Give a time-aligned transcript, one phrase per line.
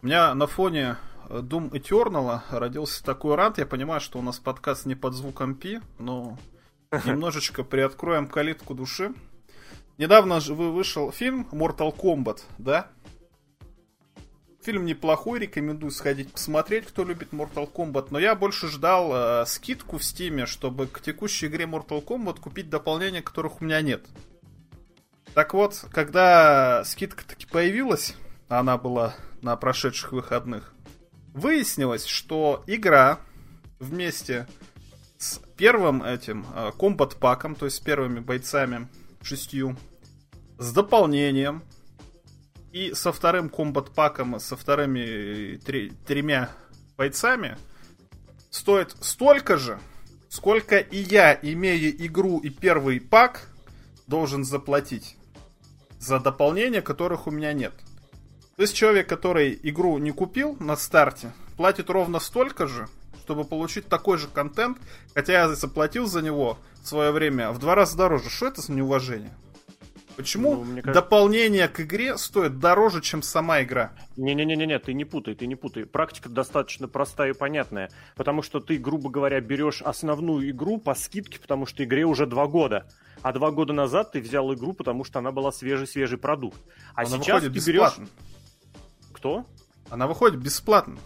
[0.00, 0.96] У меня на фоне
[1.28, 3.58] Doom Eternal родился такой рант.
[3.58, 6.38] Я понимаю, что у нас подкаст не под звуком пи, но
[7.04, 9.12] немножечко приоткроем калитку души.
[9.96, 12.86] Недавно же вышел фильм Mortal Kombat, да?
[14.62, 18.08] Фильм неплохой, рекомендую сходить посмотреть, кто любит Mortal Kombat.
[18.10, 22.70] Но я больше ждал э, скидку в Стиме, чтобы к текущей игре Mortal Kombat купить
[22.70, 24.06] дополнения, которых у меня нет.
[25.34, 28.14] Так вот, когда скидка таки появилась,
[28.48, 30.72] она была на прошедших выходных,
[31.34, 33.20] выяснилось, что игра
[33.78, 34.46] вместе
[35.18, 36.46] с первым этим
[36.78, 38.88] комбат-паком, то есть с первыми бойцами
[39.22, 39.76] шестью,
[40.58, 41.62] с дополнением
[42.72, 46.50] и со вторым комбат-паком, со вторыми три, тремя
[46.96, 47.56] бойцами
[48.50, 49.78] стоит столько же,
[50.28, 53.48] сколько и я, имея игру и первый пак,
[54.06, 55.16] должен заплатить
[55.98, 57.74] за дополнения, которых у меня нет.
[58.58, 62.88] То есть человек, который игру не купил на старте, платит ровно столько же,
[63.20, 64.78] чтобы получить такой же контент,
[65.14, 68.30] хотя я заплатил за него в свое время в два раза дороже.
[68.30, 69.30] Что это за неуважение?
[70.16, 70.92] Почему ну, кажется...
[70.92, 73.92] дополнение к игре стоит дороже, чем сама игра?
[74.16, 75.86] Не-не-не-не, ты не путай, ты не путай.
[75.86, 77.92] Практика достаточно простая и понятная.
[78.16, 82.48] Потому что ты, грубо говоря, берешь основную игру по скидке, потому что игре уже два
[82.48, 82.88] года.
[83.22, 86.58] А два года назад ты взял игру, потому что она была свежий-свежий продукт.
[86.96, 88.08] А она сейчас ты бесплатно.
[89.18, 89.44] Кто?
[89.90, 90.96] Она выходит бесплатно.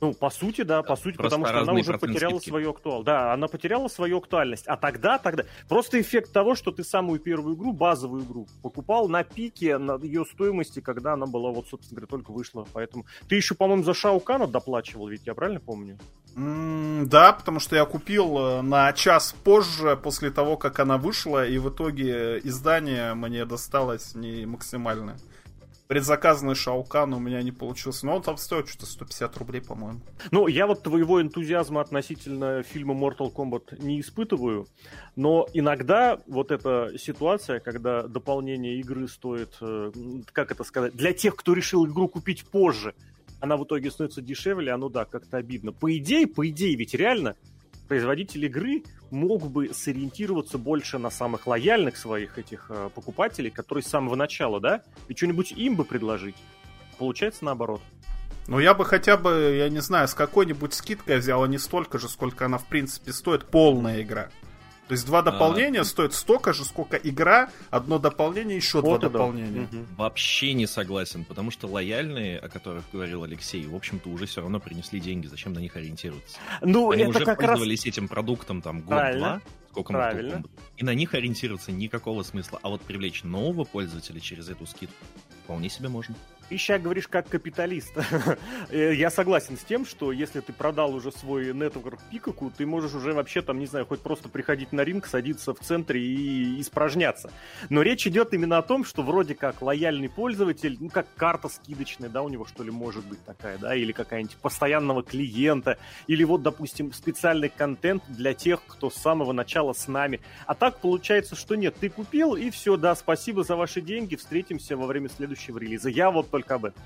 [0.00, 2.48] Ну, по сути, да, по сути, Просто потому что она уже потеряла скидки.
[2.48, 3.06] свою актуальность.
[3.06, 4.66] Да, она потеряла свою актуальность.
[4.66, 5.44] А тогда, тогда...
[5.68, 10.24] Просто эффект того, что ты самую первую игру, базовую игру, покупал на пике на ее
[10.24, 12.66] стоимости, когда она была, вот, собственно говоря, только вышла.
[12.72, 13.04] Поэтому...
[13.28, 15.98] Ты еще, по-моему, за Шаукана доплачивал, ведь я правильно помню?
[16.34, 21.46] Mm, да, потому что я купил э, на час позже, после того, как она вышла,
[21.46, 25.18] и в итоге издание мне досталось не максимальное
[25.90, 28.06] предзаказанный Шаукан у меня не получился.
[28.06, 29.98] Но он там стоит что-то 150 рублей, по-моему.
[30.30, 34.68] Ну, я вот твоего энтузиазма относительно фильма Mortal Kombat не испытываю,
[35.16, 39.90] но иногда вот эта ситуация, когда дополнение игры стоит, э,
[40.30, 42.94] как это сказать, для тех, кто решил игру купить позже,
[43.40, 45.72] она в итоге становится дешевле, оно да, как-то обидно.
[45.72, 47.34] По идее, по идее, ведь реально
[47.90, 53.88] производитель игры мог бы сориентироваться больше на самых лояльных своих этих э, покупателей, которые с
[53.88, 56.36] самого начала, да, и что-нибудь им бы предложить.
[56.98, 57.80] Получается наоборот.
[58.46, 61.98] Ну, я бы хотя бы, я не знаю, с какой-нибудь скидкой взял, а не столько
[61.98, 64.30] же, сколько она, в принципе, стоит полная игра.
[64.90, 65.84] То есть два дополнения а...
[65.84, 69.68] стоят столько же, сколько игра, одно дополнение, еще вот два дополнения.
[69.70, 69.86] Угу.
[69.96, 74.58] Вообще не согласен, потому что лояльные, о которых говорил Алексей, в общем-то уже все равно
[74.58, 76.38] принесли деньги, зачем на них ориентироваться?
[76.60, 77.86] Ну, Они это уже как пользовались раз...
[77.86, 79.40] этим продуктом там год-два,
[79.70, 80.42] сколько Правильно.
[80.76, 82.58] И на них ориентироваться никакого смысла.
[82.60, 85.06] А вот привлечь нового пользователя через эту скидку
[85.44, 86.16] вполне себе можно.
[86.50, 87.92] Ты сейчас говоришь как капиталист.
[88.70, 92.94] Э, я согласен с тем, что если ты продал уже свой нетворк Пикаку, ты можешь
[92.94, 97.32] уже вообще там, не знаю, хоть просто приходить на ринг, садиться в центре и испражняться.
[97.68, 102.08] Но речь идет именно о том, что вроде как лояльный пользователь, ну как карта скидочная,
[102.08, 106.42] да, у него что ли может быть такая, да, или какая-нибудь постоянного клиента, или вот,
[106.42, 110.20] допустим, специальный контент для тех, кто с самого начала с нами.
[110.46, 114.76] А так получается, что нет, ты купил и все, да, спасибо за ваши деньги, встретимся
[114.76, 115.88] во время следующего релиза.
[115.88, 116.82] Я вот только об этом.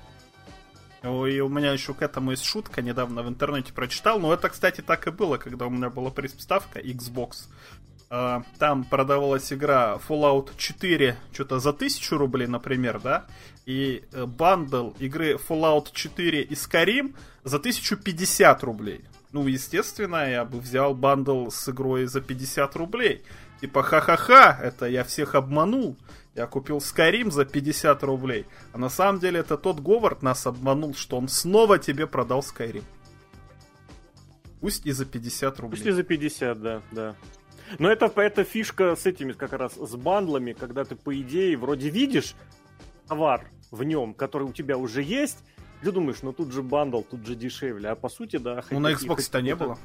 [1.27, 4.19] И у меня еще к этому есть шутка, недавно в интернете прочитал.
[4.19, 7.47] Но это, кстати, так и было, когда у меня была приставка Xbox.
[8.09, 13.25] А, там продавалась игра Fallout 4 что-то за 1000 рублей, например, да?
[13.65, 19.05] И э, бандл игры Fallout 4 и Skyrim за 1050 рублей.
[19.31, 23.23] Ну, естественно, я бы взял бандл с игрой за 50 рублей.
[23.61, 25.97] Типа, ха-ха-ха, это я всех обманул.
[26.35, 28.45] Я купил Skyrim за 50 рублей.
[28.73, 32.83] А на самом деле это тот Говард нас обманул, что он снова тебе продал Skyrim.
[34.59, 35.77] Пусть и за 50 рублей.
[35.77, 37.15] Пусть и за 50, да, да.
[37.79, 41.89] Но это, это фишка с этими как раз, с бандлами, когда ты, по идее, вроде
[41.89, 42.35] видишь
[43.07, 45.39] товар в нем, который у тебя уже есть,
[45.81, 47.89] ты думаешь, ну тут же бандл, тут же дешевле.
[47.89, 48.63] А по сути, да.
[48.71, 49.77] Ну на Xbox-то не было.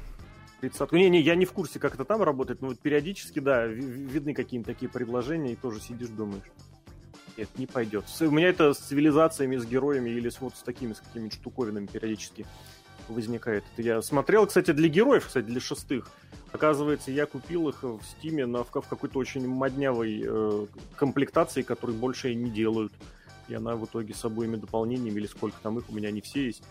[0.61, 3.65] 30 Не, не, я не в курсе, как это там работает, но вот периодически, да,
[3.65, 6.43] видны какие-нибудь такие предложения, и тоже сидишь, думаешь.
[7.37, 8.05] Нет, не пойдет.
[8.19, 11.87] У меня это с цивилизациями, с героями или с вот с такими, с какими-то штуковинами
[11.87, 12.45] периодически
[13.07, 13.63] возникает.
[13.73, 16.09] Это я смотрел, кстати, для героев, кстати, для шестых.
[16.51, 20.65] Оказывается, я купил их в Стиме на, в, в какой-то очень моднявой э,
[20.95, 22.93] комплектации, которую больше не делают.
[23.47, 26.45] И она в итоге с обоими дополнениями, или сколько там их, у меня не все
[26.45, 26.63] есть,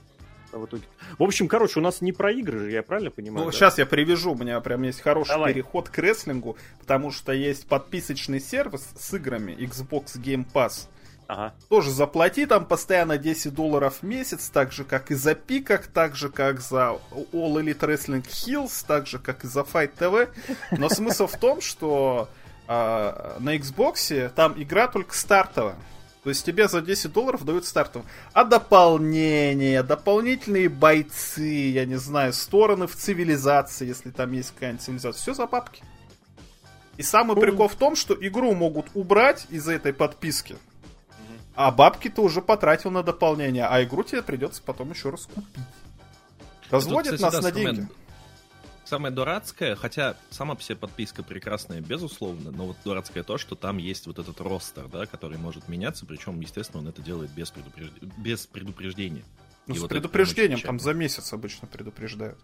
[0.59, 0.85] в итоге.
[1.19, 3.47] В общем, короче, у нас не про игры же, я правильно понимаю?
[3.47, 3.57] Ну, да?
[3.57, 5.53] сейчас я привяжу, у меня прям есть хороший Давай.
[5.53, 10.89] переход к рестлингу, потому что есть подписочный сервис с играми Xbox Game Pass.
[11.31, 11.55] Ага.
[11.69, 16.17] Тоже заплати там постоянно 10 долларов в месяц, так же как и за пиках, так
[16.17, 20.29] же как за All Elite Wrestling Hills, так же как и за Fight TV.
[20.73, 22.29] Но смысл в том, что
[22.67, 25.77] э, на Xbox там игра только стартовая.
[26.23, 28.09] То есть тебе за 10 долларов дают стартовую.
[28.33, 35.21] А дополнение, дополнительные бойцы, я не знаю, стороны в цивилизации, если там есть какая-нибудь цивилизация.
[35.23, 35.83] Все за бабки.
[36.99, 37.41] И самый ну...
[37.41, 40.57] прикол в том, что игру могут убрать из этой подписки.
[41.55, 45.47] А бабки ты уже потратил на дополнение, а игру тебе придется потом еще раз купить.
[46.71, 47.89] Кстати, нас да, на деньги.
[48.91, 53.79] Самое дурацкое, хотя сама по себе подписка прекрасная, безусловно, но вот дурацкое то, что там
[53.79, 57.93] есть вот этот ростер, да, который может меняться, причем, естественно, он это делает без, предупреж...
[58.19, 59.23] без предупреждения.
[59.69, 62.37] Ну, И с вот предупреждением, там за месяц обычно предупреждают.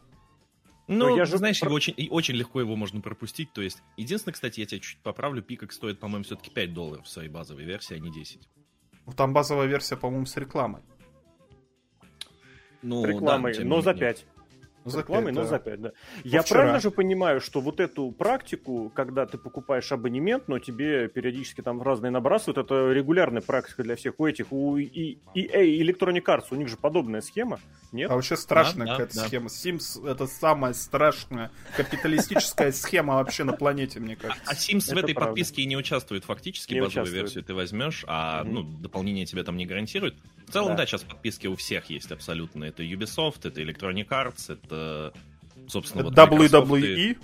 [0.86, 1.36] Ну, ну я же...
[1.36, 3.52] знаешь, его очень, очень легко его можно пропустить.
[3.52, 7.08] То есть, единственное, кстати, я тебя чуть поправлю, пикок стоит, по-моему, все-таки 5 долларов в
[7.08, 8.48] своей базовой версии, а не 10.
[9.04, 10.82] Ну, там базовая версия, по-моему, с рекламой.
[12.82, 14.26] Ну, с рекламой, да, но за 5.
[14.86, 15.48] С рекламой, 5, но да.
[15.48, 15.92] за 5, да.
[16.24, 21.60] Я правильно же понимаю, что вот эту практику, когда ты покупаешь абонемент, но тебе периодически
[21.60, 24.14] там разные набрасывают, это регулярная практика для всех.
[24.18, 27.58] У этих, у EA Electronic Arts, у них же подобная схема,
[27.92, 28.10] нет?
[28.10, 29.46] А вообще страшная да, какая-то да, схема.
[29.48, 34.42] Sims это самая страшная капиталистическая схема вообще на планете, мне кажется.
[34.46, 38.62] А Sims в этой подписке и не участвует фактически, базовую версию ты возьмешь, а ну
[38.62, 40.14] дополнение тебе там не гарантирует.
[40.46, 42.64] В целом, да, сейчас подписки у всех есть абсолютно.
[42.64, 45.12] Это Ubisoft, это Electronic Arts, это
[45.68, 47.16] собственно, вот WWE,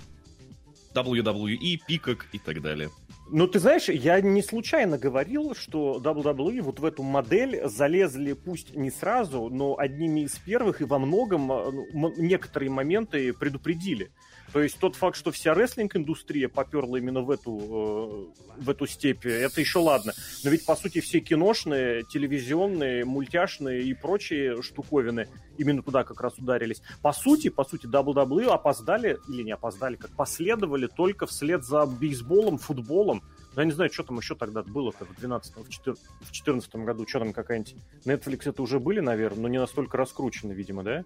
[0.93, 2.89] WWE, Пикок и так далее.
[3.31, 8.75] Ну, ты знаешь, я не случайно говорил, что WWE вот в эту модель залезли, пусть
[8.75, 14.11] не сразу, но одними из первых и во многом ну, некоторые моменты предупредили.
[14.53, 19.25] То есть тот факт, что вся рестлинг-индустрия поперла именно в эту, э, в эту степь,
[19.25, 20.13] это еще ладно.
[20.43, 25.27] Но ведь, по сути, все киношные, телевизионные, мультяшные и прочие штуковины
[25.57, 26.83] именно туда как раз ударились.
[27.01, 32.59] По сути, по сути, WWE опоздали, или не опоздали, как последовали только вслед за бейсболом,
[32.59, 33.23] футболом.
[33.55, 37.07] Ну, я не знаю, что там еще тогда было, как в 12 в 2014 году,
[37.07, 37.75] что там какая-нибудь...
[38.05, 41.05] Netflix это уже были, наверное, но не настолько раскручены, видимо, да?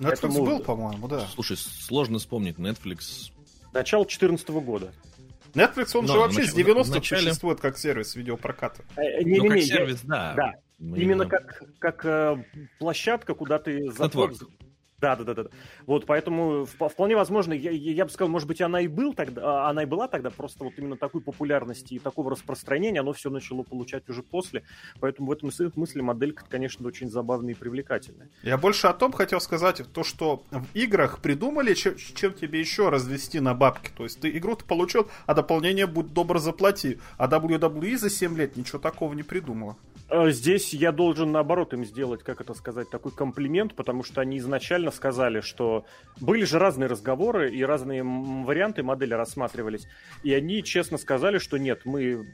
[0.00, 0.44] Netflix Поэтому...
[0.46, 1.26] был, по-моему, да.
[1.34, 2.56] Слушай, сложно вспомнить.
[2.56, 3.30] Netflix...
[3.72, 4.92] Начало 2014 года.
[5.54, 6.50] Netflix, он Но, же вообще нач...
[6.50, 7.22] с 90-х начале...
[7.22, 8.82] существует как сервис видеопроката.
[8.96, 10.34] Э, не, не, ну, не, как сервис, да.
[10.34, 10.54] Да.
[10.78, 12.44] Именно как, как э,
[12.78, 14.38] площадка, куда ты заход,
[15.00, 15.50] да, да, да, да.
[15.86, 19.70] Вот, поэтому вполне возможно, я, я бы сказал, может быть, она и был тогда, а,
[19.70, 23.62] она и была тогда, просто вот именно такой популярности и такого распространения, оно все начало
[23.62, 24.62] получать уже после.
[25.00, 28.28] Поэтому в этом смысле моделька, конечно, очень забавная и привлекательная.
[28.42, 32.88] Я больше о том хотел сказать, то, что в играх придумали, чем, чем тебе еще
[32.88, 33.90] развести на бабки.
[33.96, 36.98] То есть ты игру-то получил, а дополнение будь добр заплати.
[37.16, 39.76] А WWE за 7 лет ничего такого не придумала.
[40.10, 44.38] Э, здесь я должен, наоборот, им сделать, как это сказать, такой комплимент, потому что они
[44.38, 45.84] изначально сказали, что
[46.20, 49.86] были же разные разговоры и разные варианты модели рассматривались,
[50.24, 52.26] и они честно сказали, что нет, мы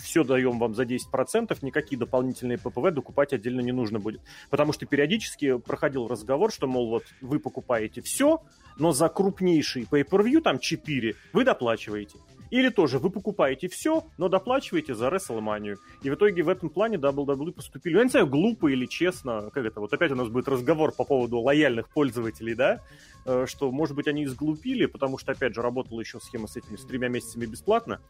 [0.00, 4.20] все даем вам за 10%, никакие дополнительные ППВ докупать отдельно не нужно будет.
[4.48, 8.44] Потому что периодически проходил разговор, что, мол, вот вы покупаете все,
[8.78, 12.18] но за крупнейший pay-per-view, там 4, вы доплачиваете.
[12.50, 15.76] Или тоже вы покупаете все, но доплачиваете за WrestleMania.
[16.02, 19.64] И в итоге в этом плане WWE поступили, я не знаю, глупо или честно, как
[19.64, 22.80] это, вот опять у нас будет разговор по поводу лояльных пользователей, да,
[23.26, 26.76] э, что, может быть, они изглупили, потому что, опять же, работала еще схема с этими,
[26.76, 28.00] с тремя месяцами бесплатно,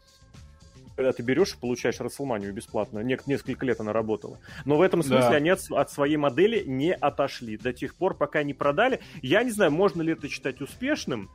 [0.99, 2.99] когда ты берешь и получаешь Расселманию бесплатно.
[2.99, 4.37] Нек- несколько лет она работала.
[4.65, 5.35] Но в этом смысле да.
[5.37, 8.99] они от, от своей модели не отошли до тех пор, пока не продали.
[9.21, 11.29] Я не знаю, можно ли это считать успешным,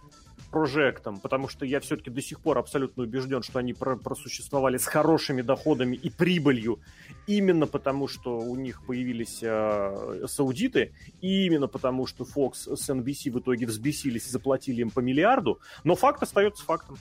[0.55, 4.87] проектом, потому что я все-таки до сих пор абсолютно убежден, что они про просуществовали с
[4.87, 6.79] хорошими доходами и прибылью,
[7.27, 13.31] именно потому что у них появились э, саудиты, и именно потому что Fox с NBC
[13.31, 16.99] в итоге взбесились и заплатили им по миллиарду, но факт остается фактом.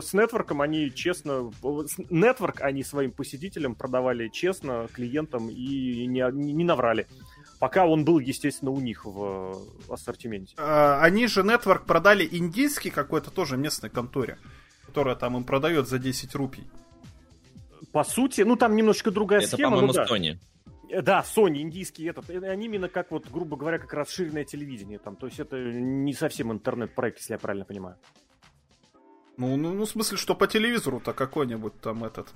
[0.00, 1.50] С нетворком они честно...
[2.10, 7.06] Нетворк они своим посетителям продавали честно, клиентам и не, не наврали.
[7.58, 9.56] Пока он был, естественно, у них в
[9.88, 10.54] ассортименте.
[10.58, 14.38] А, они же Network продали индийский какой-то тоже местной конторе,
[14.86, 16.64] которая там им продает за 10 рупий.
[17.92, 19.76] По сути, ну там немножечко другая Это, схема.
[19.76, 20.04] Это, по-моему, да.
[20.04, 20.38] Sony.
[20.90, 22.28] Э, да, Sony, индийский этот.
[22.30, 25.16] Э, они именно как вот, грубо говоря, как расширенное телевидение там.
[25.16, 27.96] То есть это не совсем интернет-проект, если я правильно понимаю.
[29.36, 32.28] Ну, ну, ну, в смысле, что по телевизору-то какой-нибудь там этот,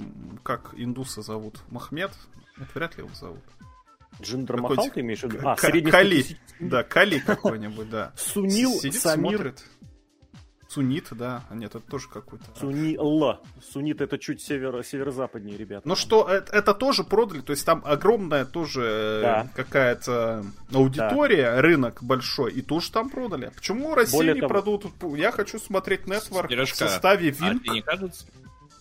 [0.42, 2.10] как индуса зовут, Махмед?
[2.56, 3.42] Это вряд ли его зовут.
[4.20, 5.48] Джиндер Махал ты имеешь в виду?
[5.48, 6.36] А, Кали.
[6.58, 8.12] Да, Кали какой-нибудь, да.
[8.16, 9.36] Сунил Сидит, Самир...
[9.36, 9.64] Смотрит.
[10.68, 11.44] Сунит, да.
[11.48, 12.44] А нет, это тоже какой-то...
[12.60, 13.38] Сунил.
[13.72, 15.88] Сунит это чуть северо северо-западнее, ребята.
[15.88, 19.50] Ну что, это, это тоже продали, то есть там огромная тоже э, да.
[19.56, 21.62] какая-то аудитория, да.
[21.62, 23.50] рынок большой, и тоже там продали.
[23.56, 24.48] Почему Россия Более не того...
[24.50, 24.86] продадут?
[25.16, 27.62] Я хочу смотреть Network в составе Винк.
[27.62, 28.26] А тебе не кажется,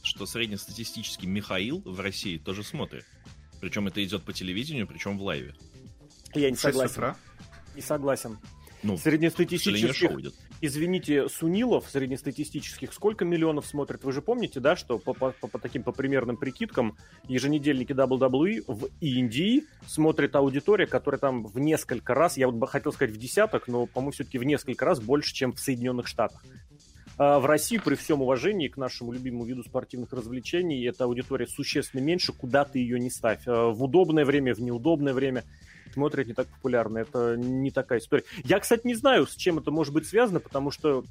[0.04, 3.06] что среднестатистический Михаил в России тоже смотрит?
[3.62, 5.56] Причем это идет по телевидению, причем в лайве.
[6.34, 7.16] Я не согласен.
[7.76, 8.38] Не согласен.
[8.84, 10.10] Ну, среднестатистических,
[10.62, 14.04] извините, Сунилов среднестатистических сколько миллионов смотрят?
[14.04, 16.98] Вы же помните, да, что по, по, по таким по примерным прикидкам
[17.28, 22.92] еженедельники WWE в Индии смотрит аудитория, которая там в несколько раз, я вот бы хотел
[22.92, 26.44] сказать в десяток, но, по-моему, все-таки в несколько раз больше, чем в Соединенных Штатах.
[27.20, 32.00] А в России, при всем уважении к нашему любимому виду спортивных развлечений, эта аудитория существенно
[32.02, 33.42] меньше, куда ты ее не ставь.
[33.48, 35.44] А в удобное время, в неудобное время
[35.98, 37.00] смотрят не так популярно.
[37.00, 38.24] Это не такая история.
[38.44, 41.04] Я, кстати, не знаю, с чем это может быть связано, потому что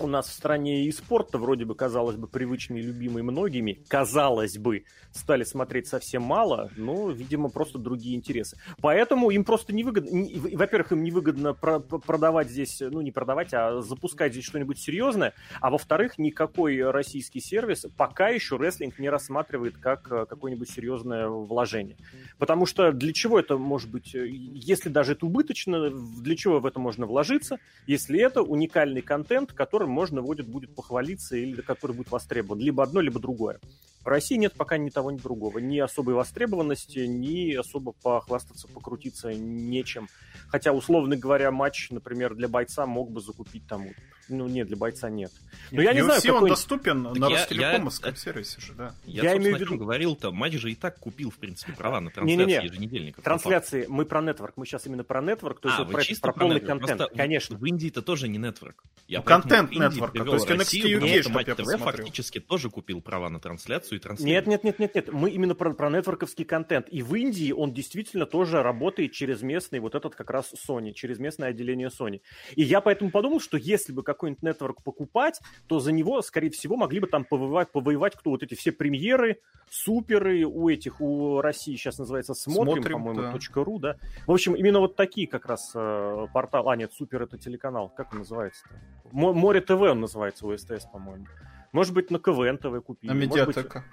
[0.00, 4.58] у нас в стране и спорт вроде бы, казалось бы, привычный и любимый многими, казалось
[4.58, 8.56] бы, стали смотреть совсем мало, но, видимо, просто другие интересы.
[8.80, 13.80] Поэтому им просто невыгодно, не, во-первых, им невыгодно про- продавать здесь, ну, не продавать, а
[13.82, 20.10] запускать здесь что-нибудь серьезное, а во-вторых, никакой российский сервис пока еще рестлинг не рассматривает как
[20.10, 21.96] э, какое-нибудь серьезное вложение.
[22.38, 26.66] Потому что для чего это может быть, э, если даже это убыточно, для чего в
[26.66, 32.10] это можно вложиться, если это уникальный контент, который можно будет, будет похвалиться или который будет
[32.10, 32.60] востребован.
[32.60, 33.60] Либо одно, либо другое.
[34.02, 35.58] В России нет пока ни того, ни другого.
[35.58, 40.08] Ни особой востребованности, ни особо похвастаться, покрутиться нечем.
[40.50, 43.86] Хотя, условно говоря, матч, например, для бойца мог бы закупить там...
[44.28, 45.32] Ну, нет, для бойца нет.
[45.72, 46.42] Но я не знаю, какой...
[46.42, 48.94] он доступен так на Ростелекомовском сервисе же, да.
[49.04, 49.76] Я, я имею в виду...
[49.76, 52.64] говорил-то, матч же и так купил, в принципе, права на трансляции не, не, не.
[52.64, 53.24] еженедельников.
[53.24, 56.32] Трансляции, мы про нетворк, мы сейчас именно про нетворк, то есть а, вот про, про
[56.32, 57.56] полный контент, Просто конечно.
[57.56, 58.84] В Индии это тоже не нетворк.
[59.08, 63.28] Я ну, контент нетворка, то есть NXT UK, что я ТВ фактически тоже купил права
[63.28, 64.32] на трансляцию и трансляцию.
[64.32, 66.86] Нет, нет, нет, нет, нет, мы именно про, про нетворковский контент.
[66.90, 71.18] И в Индии он действительно тоже работает через местный вот этот как раз Sony, через
[71.18, 72.20] местное отделение Sony.
[72.56, 76.76] И я поэтому подумал, что если бы какой-нибудь нетворк покупать, то за него, скорее всего,
[76.76, 78.30] могли бы там повоевать, повоевать кто?
[78.30, 83.64] Вот эти все премьеры, суперы у этих, у России сейчас называется Смотрим, Смотрим по-моему, да.
[83.64, 83.96] .ру, да.
[84.26, 88.12] В общем, именно вот такие как раз э, портал, а нет, Супер это телеканал, как
[88.12, 88.74] он называется-то?
[89.12, 91.26] Море ТВ он называется у СТС, по-моему.
[91.72, 93.10] Может быть, на КВН ТВ купили.
[93.10, 93.84] На Медиатека.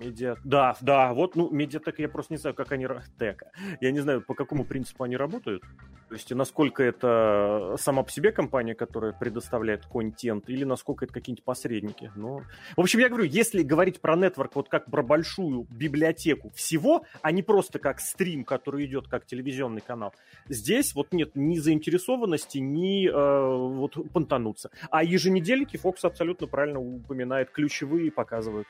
[0.00, 0.36] Медиа...
[0.44, 2.88] Да, да, вот, ну, медиатека, я просто не знаю, как они...
[3.18, 3.52] Тека.
[3.80, 5.62] Я не знаю, по какому принципу они работают.
[6.08, 11.44] То есть, насколько это сама по себе компания, которая предоставляет контент, или насколько это какие-нибудь
[11.44, 12.10] посредники.
[12.16, 12.42] Но...
[12.76, 17.30] В общем, я говорю, если говорить про нетворк вот как про большую библиотеку всего, а
[17.30, 20.14] не просто как стрим, который идет как телевизионный канал,
[20.48, 24.70] здесь вот нет ни заинтересованности, ни э, вот понтануться.
[24.90, 28.66] А еженедельники Fox абсолютно правильно упоминает, ключевые показывают.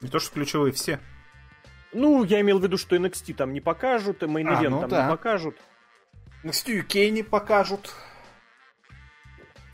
[0.00, 1.00] Не то, что ключевые все.
[1.92, 4.90] Ну, я имел в виду, что NXT там не покажут, Main Event а, ну там
[4.90, 5.04] да.
[5.04, 5.56] не покажут.
[6.44, 7.94] NXT UK не покажут.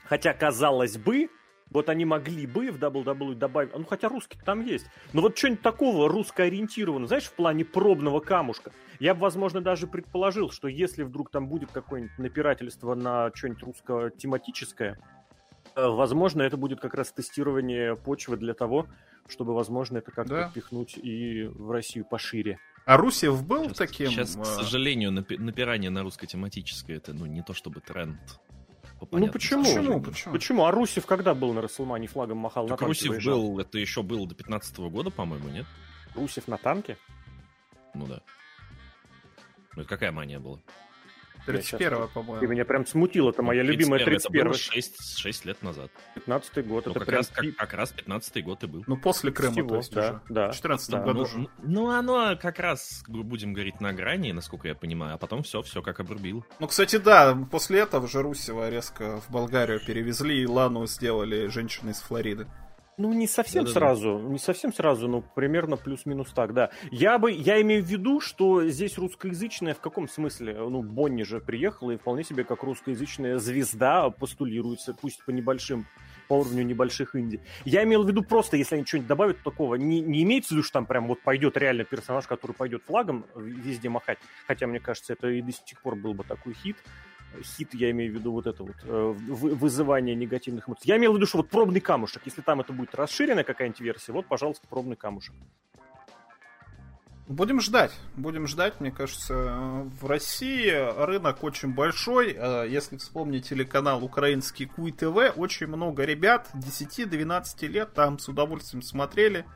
[0.05, 1.29] Хотя, казалось бы,
[1.71, 3.77] вот они могли бы в WWE добавить...
[3.77, 4.87] Ну, хотя русский там есть.
[5.13, 8.71] Но вот что-нибудь такого русско-ориентированного, знаешь, в плане пробного камушка.
[9.01, 14.99] Я бы, возможно, даже предположил, что если вдруг там будет какое-нибудь напирательство на что-нибудь русско-тематическое,
[15.75, 18.87] э, возможно, это будет как раз тестирование почвы для того,
[19.29, 20.51] чтобы, возможно, это как-то да.
[20.55, 22.59] пихнуть и в Россию пошире.
[22.87, 24.11] А Русев был сейчас, таким?
[24.11, 28.19] Сейчас, к а, сожалению, напирание на русско-тематическое это ну не то чтобы тренд.
[29.11, 29.65] Ну почему?
[29.65, 30.01] Почему?
[30.01, 30.33] Почему?
[30.35, 30.65] Почему?
[30.67, 34.03] А Русев когда был на Расселмане флагом махал так на танке Русев был, это еще
[34.03, 35.67] было до 15 -го года, по-моему, нет?
[36.15, 36.97] Русев на танке?
[37.95, 38.23] Ну да.
[39.75, 40.61] Ну это какая мания была?
[41.47, 42.41] 31 по-моему.
[42.41, 45.91] Ты меня прям смутил, это моя любимая 31 Это 6, 6 лет назад.
[46.15, 47.19] 15 год, ну, это как прям...
[47.19, 48.85] Раз, как, как раз 15 год и был.
[48.87, 50.21] Ну, после Крыма, Всего, то есть да, уже.
[50.29, 51.01] Да, в 14 да.
[51.03, 55.43] году ну, ну, оно как раз, будем говорить, на грани, насколько я понимаю, а потом
[55.43, 56.45] все, все как обрубил.
[56.59, 61.93] Ну, кстати, да, после этого же Русева резко в Болгарию перевезли, и Лану сделали женщиной
[61.93, 62.47] из Флориды.
[62.97, 63.81] Ну, не совсем Да-да-да.
[63.81, 66.71] сразу, не совсем сразу, но примерно плюс-минус так, да.
[66.91, 70.55] Я бы, я имею в виду, что здесь русскоязычная в каком смысле?
[70.55, 75.87] Ну, Бонни же приехала и вполне себе как русскоязычная звезда постулируется, пусть по небольшим
[76.29, 77.41] по уровню небольших инди.
[77.65, 80.63] Я имел в виду просто, если они что-нибудь добавят такого, не, не имеется в виду,
[80.63, 85.13] что там прям вот пойдет реально персонаж, который пойдет флагом везде махать, хотя, мне кажется,
[85.13, 86.77] это и до сих пор был бы такой хит,
[87.43, 90.85] хит, я имею в виду вот это вот э, вызывание негативных эмоций.
[90.87, 94.13] Я имел в виду, что вот пробный камушек, если там это будет расширенная какая-нибудь версия,
[94.13, 95.35] вот, пожалуйста, пробный камушек.
[97.27, 98.81] Будем ждать, будем ждать.
[98.81, 102.37] Мне кажется, в России рынок очень большой.
[102.37, 108.83] Э, если вспомнить телеканал украинский Куй ТВ, очень много ребят 10-12 лет там с удовольствием
[108.83, 109.47] смотрели.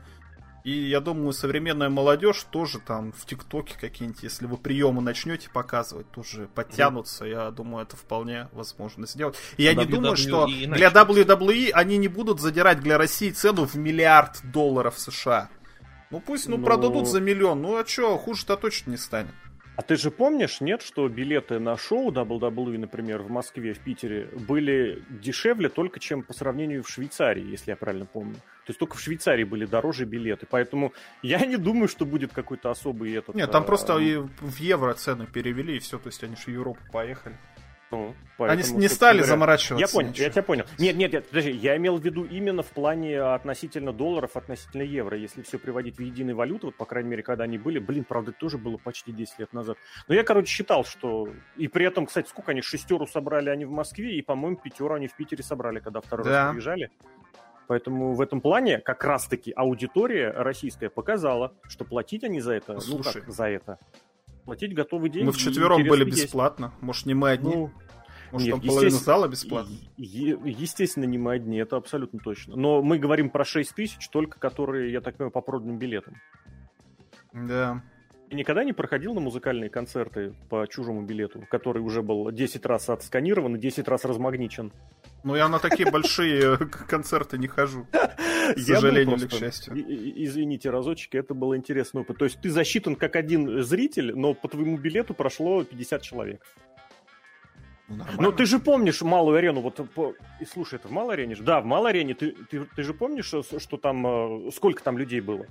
[0.63, 6.11] И я думаю, современная молодежь тоже там в ТикТоке какие-нибудь, если вы приемы начнете показывать,
[6.11, 7.25] тоже подтянутся.
[7.25, 7.29] Mm.
[7.29, 9.37] Я думаю, это вполне возможно сделать.
[9.57, 13.65] И я WWE не думаю, что для WWE они не будут задирать для России цену
[13.65, 15.49] в миллиард долларов США.
[16.11, 16.65] Ну пусть, ну, Но...
[16.65, 17.61] продадут за миллион.
[17.61, 19.33] Ну а что, хуже-то точно не станет.
[19.79, 24.27] А ты же помнишь, нет, что билеты на шоу WWE, например, в Москве, в Питере,
[24.33, 28.35] были дешевле только, чем по сравнению в Швейцарии, если я правильно помню.
[28.69, 30.45] То есть только в Швейцарии были дороже билеты.
[30.47, 33.33] Поэтому я не думаю, что будет какой-то особый этот...
[33.33, 33.65] Нет, там а...
[33.65, 35.97] просто и в евро цены перевели, и все.
[35.97, 37.35] То есть они же в Европу поехали.
[37.89, 39.83] Ну, Они не стали говоря, заморачиваться.
[39.83, 40.23] Я понял, ничего.
[40.23, 40.65] я тебя понял.
[40.77, 45.17] Нет, нет, нет, подожди, я имел в виду именно в плане относительно долларов, относительно евро.
[45.17, 48.29] Если все приводить в единую валюту, вот, по крайней мере, когда они были, блин, правда,
[48.29, 49.79] это тоже было почти 10 лет назад.
[50.07, 51.33] Но я, короче, считал, что...
[51.57, 52.61] И при этом, кстати, сколько они?
[52.61, 56.43] Шестеру собрали они в Москве, и, по-моему, пятеру они в Питере собрали, когда второй да.
[56.43, 56.91] раз приезжали.
[57.69, 62.97] Поэтому в этом плане как раз-таки аудитория российская показала, что платить они за это, ну,
[62.97, 63.77] ну как за это,
[64.45, 65.27] платить готовы деньги.
[65.27, 66.71] Мы вчетвером были бесплатно.
[66.71, 66.81] Есть.
[66.81, 67.53] Может, не мы одни?
[67.53, 67.71] Ну,
[68.31, 69.75] может, Нет, там половина зала бесплатно?
[69.97, 72.55] Естественно, не мы одни, это абсолютно точно.
[72.55, 76.15] Но мы говорим про 6 тысяч, только которые, я так понимаю, по проданным билетам.
[77.33, 77.83] Да.
[78.29, 82.87] И никогда не проходил на музыкальные концерты по чужому билету, который уже был 10 раз
[82.89, 84.71] отсканирован и 10 раз размагничен?
[85.23, 87.87] Ну, я на такие большие концерты не хожу.
[87.91, 89.73] К сожалению или к счастью.
[89.75, 92.19] Извините, разочек, это был интересный опыт.
[92.19, 96.45] То есть ты засчитан как один зритель, но по твоему билету прошло 50 человек.
[97.87, 100.13] Ну, ну ты же помнишь малую арену, вот по...
[100.39, 101.41] и слушай, это в малой арене же?
[101.41, 102.13] Да, в малой арене.
[102.13, 104.05] Ты, ты, ты же помнишь, что, что там,
[104.47, 105.47] э, сколько там людей было?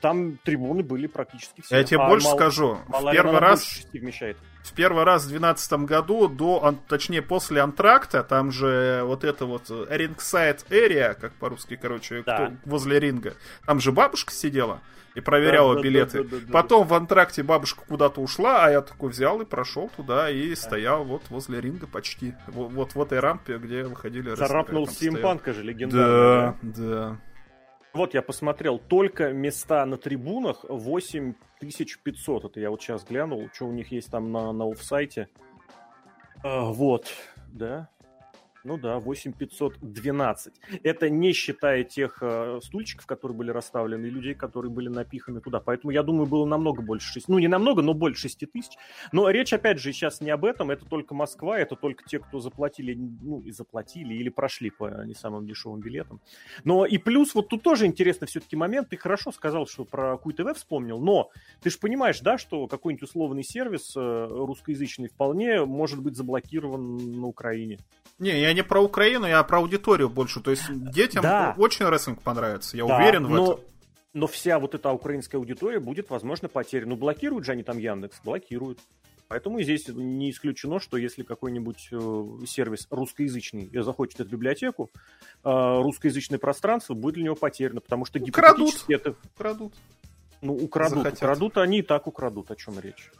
[0.00, 1.76] Там трибуны были практически все.
[1.76, 2.36] Я тебе а больше мал...
[2.36, 2.78] скажу.
[2.88, 4.36] В первый раз вмещает.
[4.62, 9.70] В первый раз в 2012 году, до, точнее после антракта, там же вот это вот
[9.70, 12.34] ringside area, как по-русски, короче, да.
[12.34, 13.34] кто, возле ринга,
[13.64, 14.80] там же бабушка сидела
[15.16, 16.22] и проверяла да, билеты.
[16.22, 16.94] Да, да, да, Потом да.
[16.94, 20.56] в антракте бабушка куда-то ушла, а я такой взял и прошел туда и да.
[20.56, 22.34] стоял вот возле ринга почти.
[22.46, 26.54] Вот, вот в этой рампе, где выходили Царапнул Симпанка же легендарный.
[26.62, 27.20] Да, да.
[27.96, 32.44] Вот я посмотрел, только места на трибунах 8500.
[32.44, 35.30] Это я вот сейчас глянул, что у них есть там на, на офсайте.
[36.44, 37.06] А, вот,
[37.48, 37.88] да.
[38.66, 40.54] Ну да, 8512.
[40.82, 45.60] Это не считая тех э, стульчиков, которые были расставлены, и людей, которые были напиханы туда.
[45.60, 47.28] Поэтому, я думаю, было намного больше 6.
[47.28, 48.72] Ну, не намного, но больше 6 тысяч.
[49.12, 50.72] Но речь, опять же, сейчас не об этом.
[50.72, 55.14] Это только Москва, это только те, кто заплатили, ну, и заплатили, или прошли по не
[55.14, 56.20] самым дешевым билетам.
[56.64, 58.88] Но и плюс, вот тут тоже интересный все-таки момент.
[58.88, 61.30] Ты хорошо сказал, что про Куй ТВ вспомнил, но
[61.62, 67.28] ты же понимаешь, да, что какой-нибудь условный сервис э, русскоязычный вполне может быть заблокирован на
[67.28, 67.78] Украине.
[68.18, 70.40] Не, я не про Украину, я про аудиторию больше.
[70.40, 71.54] То есть детям да.
[71.58, 73.52] очень рестлинг понравится, я да, уверен в но...
[73.52, 73.64] этом.
[74.14, 76.90] Но вся вот эта украинская аудитория будет, возможно, потеряна.
[76.90, 78.78] Ну, блокируют же они там Яндекс, блокируют.
[79.28, 84.88] Поэтому здесь не исключено, что если какой-нибудь э, сервис русскоязычный захочет эту библиотеку,
[85.44, 85.50] э,
[85.82, 89.18] русскоязычное пространство будет для него потеряно, потому что гипотетически украдут.
[89.18, 89.28] это...
[89.34, 89.74] Украдут.
[90.40, 90.98] Ну, украдут.
[90.98, 91.18] Захотят.
[91.18, 93.10] Украдут они и так украдут, о чем речь.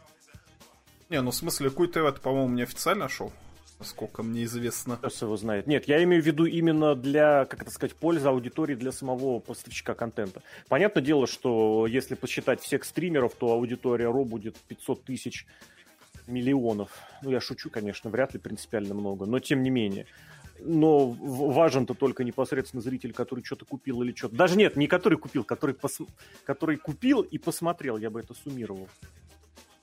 [1.09, 3.31] Не, ну в смысле, Куй ТВ, это, по-моему, не официально шел
[3.79, 4.97] насколько мне известно.
[4.97, 5.67] Кто его знает.
[5.67, 9.93] Нет, я имею в виду именно для, как это сказать, пользы аудитории для самого поставщика
[9.93, 10.41] контента.
[10.67, 15.45] Понятное дело, что если посчитать всех стримеров, то аудитория Ро будет 500 тысяч
[16.27, 16.91] миллионов.
[17.21, 20.05] Ну, я шучу, конечно, вряд ли принципиально много, но тем не менее.
[20.59, 24.35] Но важен-то только непосредственно зритель, который что-то купил или что-то.
[24.35, 25.99] Даже нет, не который купил, который, пос...
[26.45, 28.89] который купил и посмотрел, я бы это суммировал.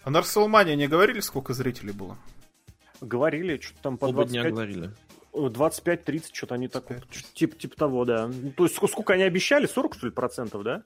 [0.03, 2.19] А на Расселмане не говорили, сколько зрителей было?
[3.05, 4.33] Говорили, что там по Оба 25...
[4.33, 4.91] дня говорили.
[5.33, 6.87] 25-30, что-то они так,
[7.35, 8.29] типа, типа того, да.
[8.29, 9.67] Ну, то есть сколько они обещали?
[9.67, 10.83] 40, что ли, процентов, да?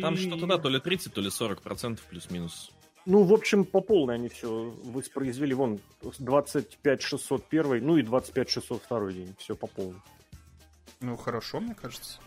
[0.00, 2.70] Там что-то, да, то ли 30, то ли 40 процентов плюс-минус.
[3.04, 5.54] Ну, в общем, по полной они все воспроизвели.
[5.54, 5.80] Вон,
[6.18, 9.34] 25 601, ну и 25 602 день.
[9.38, 10.00] Все по полной.
[11.00, 12.18] Ну, хорошо, мне кажется.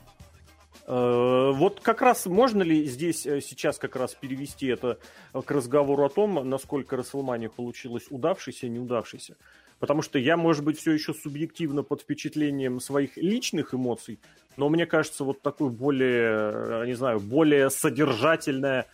[0.92, 5.00] Э, вот как раз можно ли здесь э, сейчас как раз перевести это
[5.34, 9.38] к разговору о том, насколько Расселмания получилась удавшейся, неудавшейся?
[9.80, 14.20] Потому что я, может быть, все еще субъективно под впечатлением своих личных эмоций,
[14.58, 18.86] но мне кажется, вот такое более, э, не знаю, более содержательное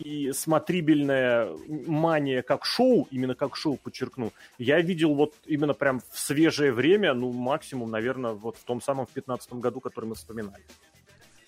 [0.00, 6.18] и смотрибельная мания как шоу, именно как шоу, подчеркну, я видел вот именно прям в
[6.18, 10.64] свежее время, ну, максимум, наверное, вот в том самом в 15 году, который мы вспоминали.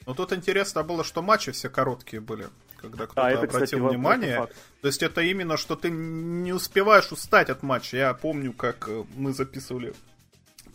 [0.06, 3.74] Но тут интересно было, что матчи все короткие были, когда кто-то а, это, обратил кстати,
[3.74, 4.48] внимание.
[4.80, 7.96] То есть это именно, что ты не успеваешь устать от матча.
[7.96, 9.94] Я помню, как э, мы записывали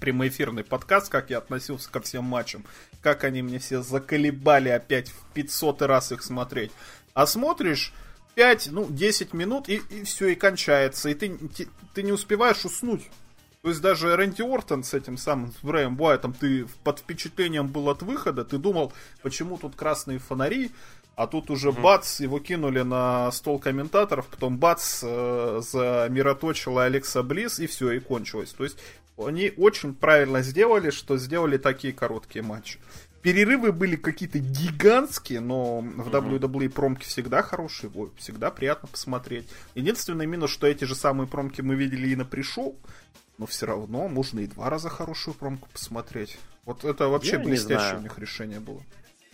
[0.02, 2.66] прямоэфирный подкаст, как я относился ко всем матчам,
[3.02, 6.72] как они мне все заколебали опять в 500 раз их смотреть.
[7.14, 7.94] А смотришь
[8.36, 12.66] 5, ну, 10 минут, и, и все, и кончается, и ты, ты, ты не успеваешь
[12.66, 13.10] уснуть.
[13.62, 17.90] То есть даже Рэнди Ортон с этим самым с Брэем Буайтом, ты под впечатлением был
[17.90, 20.72] от выхода, ты думал, почему тут красные фонари,
[21.16, 21.82] а тут уже mm-hmm.
[21.82, 28.00] бац, его кинули на стол комментаторов, потом бац, э, замироточила Алекса Близ, и все, и
[28.00, 28.52] кончилось.
[28.54, 28.80] То есть
[29.16, 32.80] они очень правильно сделали, что сделали такие короткие матчи.
[33.22, 39.48] Перерывы были какие-то гигантские, но в WWE промки всегда хорошие, всегда приятно посмотреть.
[39.76, 42.76] Единственный минус, что эти же самые промки мы видели и на пришел,
[43.42, 46.38] но все равно можно и два раза хорошую промку посмотреть.
[46.64, 48.84] Вот это вообще Я блестящее у них решение было.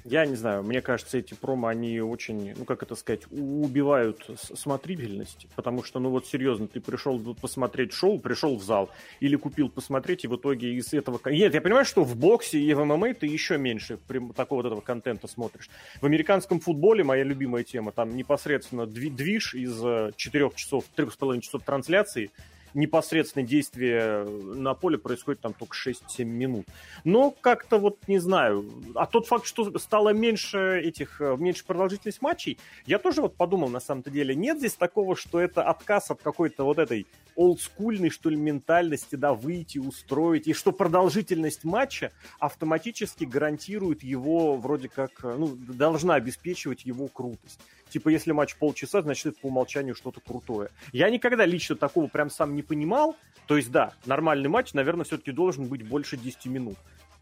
[0.06, 5.48] Я не знаю, мне кажется, эти промо, они очень, ну как это сказать, убивают смотрибельность,
[5.58, 8.90] потому что, ну вот серьезно, ты пришел посмотреть шоу, пришел в зал,
[9.20, 11.20] или купил посмотреть, и в итоге из этого...
[11.26, 14.00] Нет, я понимаю, что в боксе и в ММА ты еще меньше
[14.34, 15.70] такого вот этого контента смотришь.
[16.00, 19.78] В американском футболе моя любимая тема, там непосредственно движ из
[20.16, 22.32] 4 часов, 3,5 часов трансляции,
[22.78, 26.66] непосредственное действие на поле происходит там только 6-7 минут.
[27.04, 28.66] Но как-то вот не знаю.
[28.96, 33.70] А тот факт, что стало меньше этих, э, меньше продолжительность матчей, я тоже вот подумал
[33.70, 38.30] на самом-то деле, нет здесь такого, что это отказ от какой-то вот этой олдскульной, что
[38.30, 45.36] ли, ментальности, да, выйти, устроить, и что продолжительность матча автоматически гарантирует его, вроде как, э,
[45.38, 47.60] ну, должна обеспечивать его крутость.
[47.90, 50.70] Типа, если матч полчаса, значит, это по умолчанию что-то крутое.
[50.92, 53.16] Я никогда лично такого прям сам не понимал.
[53.48, 56.78] То есть, да, нормальный матч, наверное, все-таки должен быть больше 10 минут.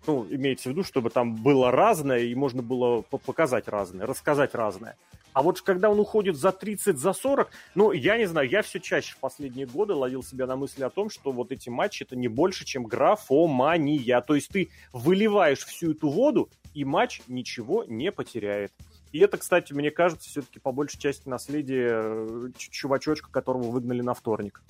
[0.07, 4.97] Ну, имеется в виду, чтобы там было разное, и можно было показать разное, рассказать разное.
[5.33, 8.79] А вот когда он уходит за 30, за 40, ну, я не знаю, я все
[8.79, 12.15] чаще в последние годы ловил себя на мысли о том, что вот эти матчи это
[12.15, 14.21] не больше, чем графомания.
[14.21, 18.71] То есть ты выливаешь всю эту воду, и матч ничего не потеряет.
[19.15, 24.13] И это, кстати, мне кажется, все-таки по большей части наследие э, чувачочка, которого выгнали на
[24.13, 24.61] вторник.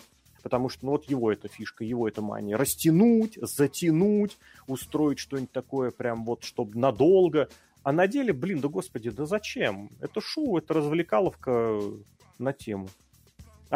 [0.44, 2.56] Потому что, ну, вот его эта фишка, его эта мания.
[2.56, 7.50] Растянуть, затянуть, устроить что-нибудь такое прям вот, чтобы надолго.
[7.82, 9.90] А на деле, блин, да господи, да зачем?
[10.00, 11.82] Это шоу, это развлекаловка
[12.38, 12.90] на тему.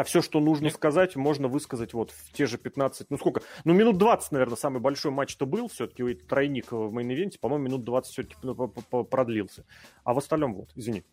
[0.00, 0.74] А все, что нужно Нет.
[0.74, 4.80] сказать, можно высказать вот в те же 15, ну сколько, ну минут 20, наверное, самый
[4.80, 8.36] большой матч-то был, все-таки тройник в main event е, по-моему, минут 20 все-таки
[9.10, 9.66] продлился.
[10.02, 11.04] А в остальном вот, извини.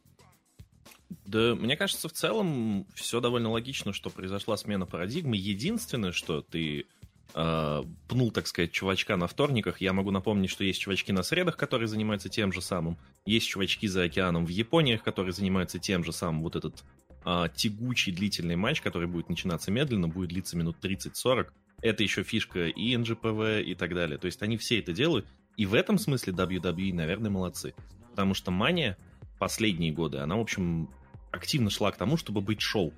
[1.26, 5.36] Да, мне кажется, в целом все довольно логично, что произошла смена парадигмы.
[5.36, 6.86] Единственное, что ты
[7.34, 11.58] э, пнул, так сказать, чувачка на вторниках, я могу напомнить, что есть чувачки на средах,
[11.58, 12.98] которые занимаются тем же самым.
[13.26, 16.42] Есть чувачки за океаном в Японии, которые занимаются тем же самым.
[16.44, 17.07] Вот этот а,
[17.56, 21.48] тягучий длительный матч, который будет начинаться медленно, будет длиться минут 30-40.
[21.82, 24.18] Это еще фишка и NGPV и так далее.
[24.18, 25.28] То есть они все это делают.
[25.58, 27.74] И в этом смысле WWE, наверное, молодцы.
[28.12, 28.98] Потому что Мания
[29.40, 30.90] последние годы, она, в общем,
[31.32, 32.94] активно шла к тому, чтобы быть шоу.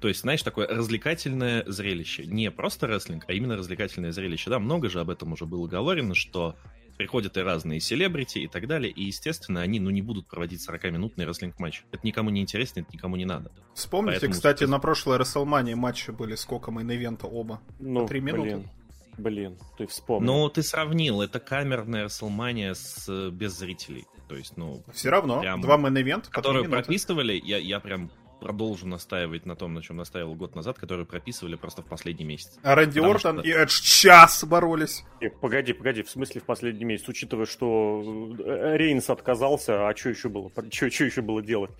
[0.00, 2.26] То есть, знаешь, такое развлекательное зрелище.
[2.26, 4.50] Не просто рестлинг, а именно развлекательное зрелище.
[4.50, 6.56] Да, много же об этом уже было говорено, что
[6.96, 11.24] приходят и разные селебрити и так далее, и, естественно, они, ну, не будут проводить 40-минутный
[11.24, 11.84] рестлинг-матч.
[11.92, 13.52] Это никому не интересно, это никому не надо.
[13.74, 17.60] Вспомните, Поэтому, кстати, на прошлой WrestleMania матчи были сколько мейн-ивента оба?
[17.78, 18.56] Ну, Три минуты?
[18.56, 18.70] Блин.
[19.18, 20.26] Блин, ты вспомнил.
[20.30, 24.06] Ну, ты сравнил, это камерная WrestleMania с без зрителей.
[24.28, 24.82] То есть, ну...
[24.92, 29.82] Все равно, прям, два мейн-ивента, Которые прописывали, я, я прям продолжу настаивать на том, на
[29.82, 32.58] чем настаивал год назад, которые прописывали просто в последний месяц.
[32.62, 33.48] А Рэнди Потому Ортон что...
[33.48, 35.04] и Эдж час боролись.
[35.20, 40.10] И, погоди, погоди, в смысле в последний месяц, учитывая, что э, Рейнс отказался, а что
[40.10, 41.70] еще было, что, что еще было делать?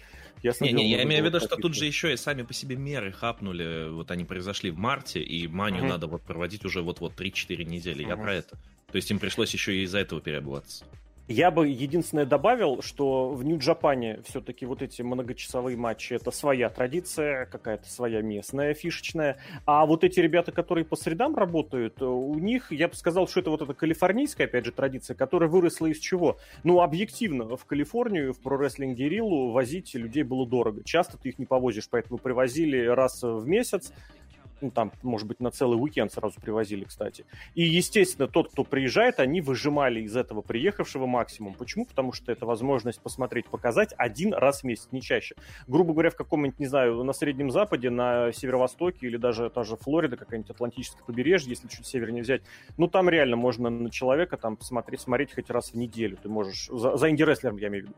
[0.43, 2.77] Ясно не, не, я имею в виду, что тут же еще и сами по себе
[2.77, 5.91] меры хапнули, вот они произошли в марте, и манию угу.
[5.91, 8.11] надо вот проводить уже вот-вот 3-4 недели, угу.
[8.11, 8.57] я про это.
[8.91, 10.85] То есть им пришлось еще и из-за этого переобуваться.
[11.29, 17.47] Я бы единственное добавил, что в Нью-Джапане все-таки вот эти многочасовые матчи это своя традиция,
[17.47, 19.39] какая-то своя местная, фишечная.
[19.65, 23.51] А вот эти ребята, которые по средам работают, у них, я бы сказал, что это
[23.51, 26.39] вот эта калифорнийская, опять же, традиция, которая выросла из чего?
[26.63, 30.85] Ну, объективно, в Калифорнию, в прорестлинг Гериллу возить людей было дорого.
[30.85, 33.93] Часто ты их не повозишь, поэтому привозили раз в месяц,
[34.61, 37.25] ну, там, может быть, на целый уикенд сразу привозили, кстати.
[37.55, 41.55] И, естественно, тот, кто приезжает, они выжимали из этого приехавшего максимум.
[41.55, 41.85] Почему?
[41.85, 45.35] Потому что это возможность посмотреть, показать один раз в месяц, не чаще.
[45.67, 49.77] Грубо говоря, в каком-нибудь, не знаю, на Среднем Западе, на Северо-Востоке или даже та же
[49.77, 52.43] Флорида, какая-нибудь Атлантическое побережье, если чуть севернее взять,
[52.77, 56.17] ну, там реально можно на человека там посмотреть, смотреть хоть раз в неделю.
[56.23, 57.97] Ты можешь, за, за инди-рестлером я имею в виду.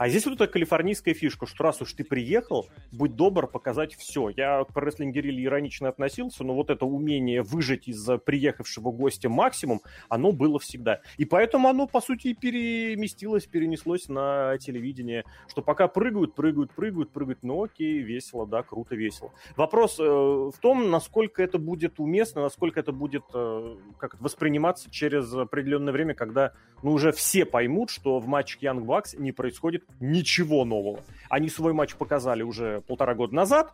[0.00, 4.30] А здесь вот эта калифорнийская фишка, что раз уж ты приехал, будь добр показать все.
[4.30, 10.32] Я к рестлинг иронично относился, но вот это умение выжать из приехавшего гостя максимум, оно
[10.32, 11.02] было всегда.
[11.18, 17.40] И поэтому оно, по сути, переместилось, перенеслось на телевидение, что пока прыгают, прыгают, прыгают, прыгают,
[17.42, 19.34] ну окей, весело, да, круто, весело.
[19.54, 25.30] Вопрос э, в том, насколько это будет уместно, насколько это будет э, как восприниматься через
[25.34, 30.64] определенное время, когда ну, уже все поймут, что в матче Young Bucks не происходит ничего
[30.64, 31.00] нового.
[31.28, 33.72] Они свой матч показали уже полтора года назад,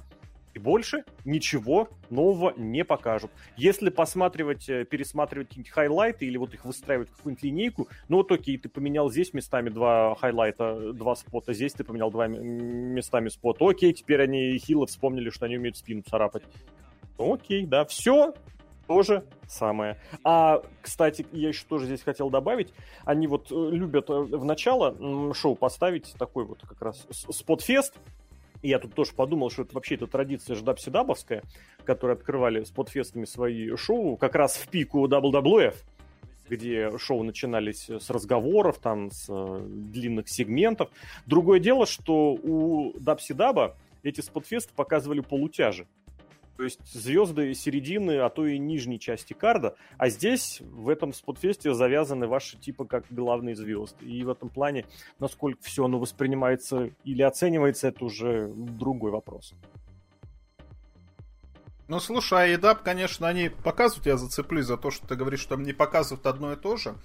[0.56, 3.30] и больше ничего нового не покажут.
[3.58, 8.32] Если посматривать, э, пересматривать какие-нибудь хайлайты или вот их выстраивать в какую-нибудь линейку, ну вот
[8.32, 13.68] окей, ты поменял здесь местами два хайлайта, два спота, здесь ты поменял два местами спота.
[13.68, 16.42] Окей, теперь они хилы вспомнили, что они умеют спину царапать.
[17.18, 18.32] Окей, да, все
[18.86, 19.98] то же самое.
[20.24, 22.72] А, кстати, я еще тоже здесь хотел добавить,
[23.04, 27.94] они вот э, любят э, в начало шоу поставить такой вот как раз спотфест,
[28.62, 31.42] я тут тоже подумал, что это вообще это традиция ждапсидабовская,
[31.84, 35.76] которые открывали спотфестами свои шоу как раз в пику WWF,
[36.48, 40.90] где шоу начинались с разговоров, там, с э, длинных сегментов.
[41.26, 45.86] Другое дело, что у Дабсидаба эти спотфесты показывали полутяжи.
[46.56, 49.76] То есть звезды середины, а то и нижней части карда.
[49.98, 54.06] А здесь, в этом спотфесте, завязаны ваши типа как главные звезды.
[54.06, 54.86] И в этом плане,
[55.18, 59.52] насколько все оно воспринимается или оценивается, это уже другой вопрос.
[61.88, 65.50] Ну, слушай, а EDAP, конечно, они показывают, я зацеплюсь за то, что ты говоришь, что
[65.50, 66.96] там не показывают одно и то же,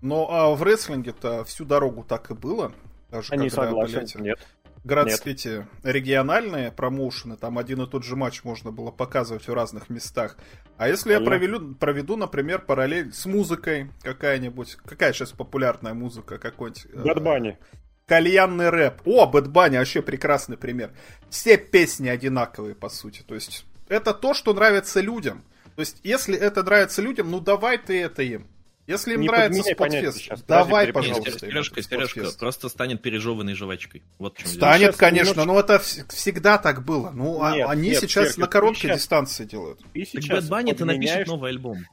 [0.00, 2.72] но а в рестлинге-то всю дорогу так и было.
[3.10, 4.16] Даже они согласен, эти...
[4.16, 4.38] нет
[4.84, 9.90] городские эти региональные промоушены, там один и тот же матч можно было показывать в разных
[9.90, 10.36] местах.
[10.76, 16.86] А если я проведу, проведу, например, параллель с музыкой какая-нибудь, какая сейчас популярная музыка, какой-нибудь...
[16.94, 17.58] Bad Bunny.
[18.06, 19.02] кальянный рэп.
[19.04, 20.92] О, Bad Bunny вообще прекрасный пример.
[21.28, 23.22] Все песни одинаковые, по сути.
[23.22, 25.44] То есть, это то, что нравится людям.
[25.76, 28.46] То есть, если это нравится людям, ну давай ты это им.
[28.90, 31.46] Если им не нравится Спотфест, давай, Подожди, пожалуйста.
[31.46, 34.02] Сережка, Сережка, просто станет пережеванной жвачкой.
[34.18, 37.10] Вот чем станет, конечно, но это всегда так было.
[37.10, 38.98] Ну, а нет, они нет, сейчас Серега, на короткой сейчас...
[38.98, 39.80] дистанции делают.
[39.94, 41.86] И сейчас так Bad Bunny напишет новый альбом.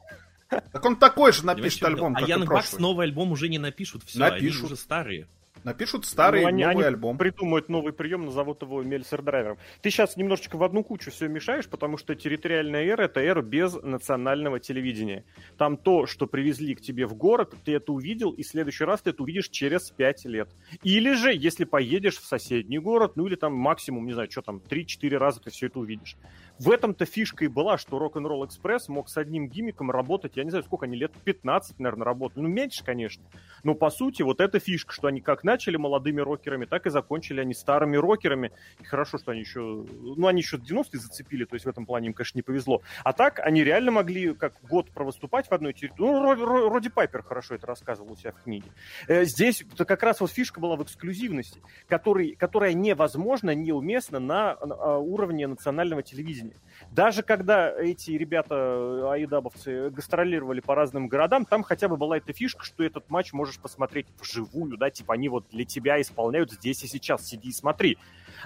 [0.49, 4.17] Так он такой же напишет альбом, А Ян Бакс новый альбом уже не напишут, все,
[4.17, 4.57] напишут.
[4.61, 5.27] они уже старые.
[5.63, 7.17] Напишут старый ну, они, новый они альбом.
[7.17, 9.57] придумают новый прием, назовут его Мельцер драйвером.
[9.81, 13.73] Ты сейчас немножечко в одну кучу все мешаешь, потому что территориальная эра— это эра без
[13.73, 15.23] национального телевидения.
[15.57, 19.01] Там то, что привезли к тебе в город, ты это увидел, и в следующий раз
[19.01, 20.49] ты это увидишь через 5 лет.
[20.83, 24.61] Или же, если поедешь в соседний город, ну или там максимум, не знаю, что там,
[24.69, 26.15] 3-4 раза ты все это увидишь.
[26.59, 30.49] В этом-то фишка и была, что Rock'n'Roll Express мог с одним гиммиком работать, я не
[30.49, 32.43] знаю, сколько они, лет 15, наверное, работали.
[32.43, 33.23] Ну, меньше, конечно.
[33.63, 37.41] Но, по сути, вот эта фишка, что они как начали молодыми рокерами, так и закончили
[37.41, 38.51] они старыми рокерами.
[38.79, 39.59] И хорошо, что они еще...
[39.59, 42.81] Ну, они еще 90-е зацепили, то есть в этом плане им, конечно, не повезло.
[43.03, 46.09] А так, они реально могли как год провыступать в одной территории.
[46.09, 48.69] Ну, Роди Пайпер хорошо это рассказывал у себя в книге.
[49.07, 54.75] Э, здесь как раз вот фишка была в эксклюзивности, который, которая невозможна, неуместна на, на
[54.75, 56.61] а, уровне национального телевидения жизни.
[56.91, 62.33] Даже когда эти ребята, э, айдабовцы, гастролировали по разным городам, там хотя бы была эта
[62.33, 66.83] фишка, что этот матч можешь посмотреть вживую, да, типа они вот для тебя исполняют здесь
[66.83, 67.97] и сейчас, сиди и смотри.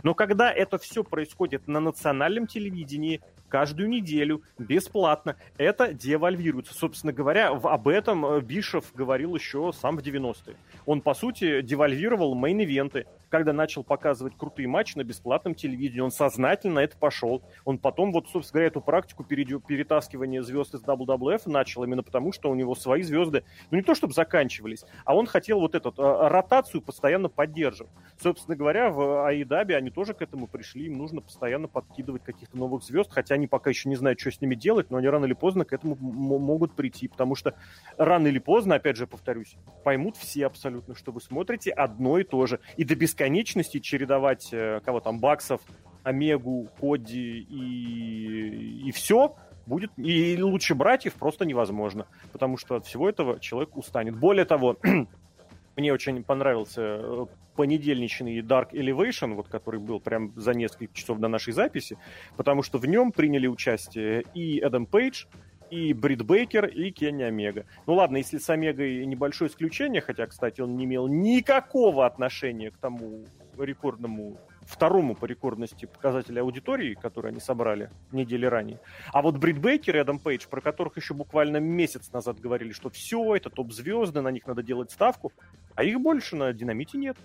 [0.03, 6.73] Но когда это все происходит на национальном телевидении, каждую неделю, бесплатно, это девальвируется.
[6.73, 10.55] Собственно говоря, об этом э, Бишев говорил еще сам в 90-е.
[10.85, 15.99] Он, по сути, девальвировал мейн-ивенты, когда начал показывать крутые матчи на бесплатном телевидении.
[15.99, 17.41] Он сознательно на это пошел.
[17.65, 22.49] Он потом, вот, собственно говоря, эту практику перетаскивания звезд из WWF начал именно потому, что
[22.49, 26.27] у него свои звезды, ну не то чтобы заканчивались, а он хотел вот эту э,
[26.27, 27.91] ротацию постоянно поддерживать.
[28.21, 32.83] Собственно говоря, в AEW они тоже к этому пришли, им нужно постоянно подкидывать каких-то новых
[32.83, 35.33] звезд, хотя они пока еще не знают, что с ними делать, но они рано или
[35.33, 37.55] поздно к этому могут прийти, потому что
[37.97, 42.45] рано или поздно, опять же, повторюсь, поймут все абсолютно, что вы смотрите одно и то
[42.45, 42.59] же.
[42.77, 45.61] И до бесконечности чередовать э, кого там, Баксов,
[46.03, 53.09] Омегу, Коди и, и все будет, и лучше братьев просто невозможно, потому что от всего
[53.09, 54.17] этого человек устанет.
[54.17, 54.77] Более того,
[55.75, 57.25] мне очень понравился э,
[57.61, 61.95] понедельничный Dark Elevation, вот который был прям за несколько часов до нашей записи,
[62.35, 65.25] потому что в нем приняли участие и Эдам Пейдж,
[65.69, 67.67] и Брит Бейкер, и Кенни Омега.
[67.85, 72.77] Ну ладно, если с Омегой небольшое исключение, хотя, кстати, он не имел никакого отношения к
[72.77, 73.25] тому
[73.59, 78.79] рекордному второму по рекордности показателя аудитории, который они собрали недели ранее.
[79.13, 82.89] А вот Брит Бейкер и Адам Пейдж, про которых еще буквально месяц назад говорили, что
[82.89, 85.31] все, это топ-звезды, на них надо делать ставку,
[85.75, 87.17] а их больше на динамите нет.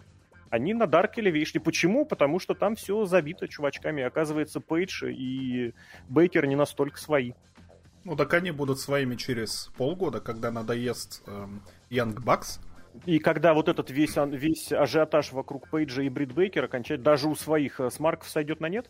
[0.50, 1.60] Они на Dark Elevation.
[1.60, 2.04] Почему?
[2.04, 4.02] Потому что там все забито чувачками.
[4.02, 5.74] Оказывается, Пейдж и
[6.08, 7.32] Бейкер не настолько свои.
[8.04, 12.60] Ну, так они будут своими через полгода, когда надоест эм, Young Bucks.
[13.04, 17.34] И когда вот этот весь, весь ажиотаж вокруг Пейджа и Брит Бейкера кончать даже у
[17.34, 18.88] своих э, смарков сойдет на нет?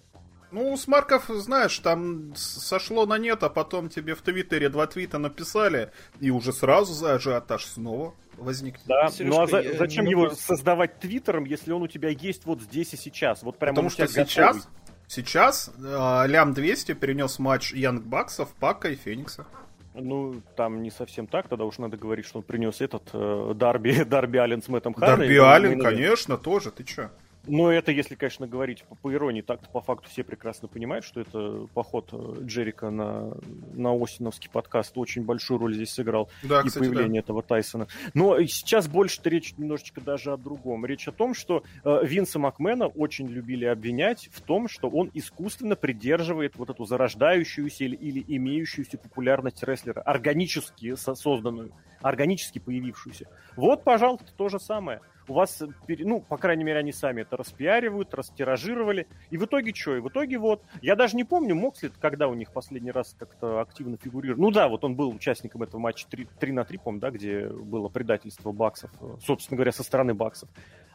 [0.53, 5.19] Ну, с Марков, знаешь, там сошло на нет, а потом тебе в Твиттере два твита
[5.19, 8.77] написали, и уже сразу за ажиотаж снова возник.
[8.87, 10.35] Да, Сережка, ну а за, зачем его могу...
[10.37, 13.43] создавать Твиттером, если он у тебя есть вот здесь и сейчас?
[13.43, 14.63] Вот прямо Потому что сейчас, готовый.
[15.09, 19.47] сейчас э, Лям 200 перенес матч Янг Баксов, Пака и Феникса.
[19.95, 24.05] Ну, там не совсем так, тогда уж надо говорить, что он принес этот э, Дарби,
[24.05, 27.11] Дарби Аллен с Мэттом Дарби Аллен, конечно, тоже, ты чё?
[27.47, 31.21] Но это, если, конечно, говорить по, по иронии, так по факту все прекрасно понимают, что
[31.21, 33.37] это поход э, Джерика на,
[33.73, 36.29] на Осиновский подкаст очень большую роль здесь сыграл.
[36.43, 37.27] Да, и кстати, появление да.
[37.27, 37.87] этого Тайсона.
[38.15, 40.87] Но сейчас больше речь немножечко даже о другом.
[40.87, 45.77] Речь о том, что э, Винса Макмена очень любили обвинять в том, что он искусственно
[45.77, 53.27] придерживает вот эту зарождающуюся или, или имеющуюся популярность рестлера, органически созданную, органически появившуюся.
[53.57, 58.15] Вот, пожалуйста, то же самое у вас, ну, по крайней мере, они сами это распиаривают,
[58.15, 59.07] растиражировали.
[59.31, 59.97] И в итоге что?
[59.97, 63.61] И в итоге вот, я даже не помню, Моксли, когда у них последний раз как-то
[63.61, 64.41] активно фигурировал.
[64.41, 67.47] Ну да, вот он был участником этого матча 3, 3 на 3, помню, да, где
[67.49, 68.91] было предательство баксов,
[69.25, 70.49] собственно говоря, со стороны баксов.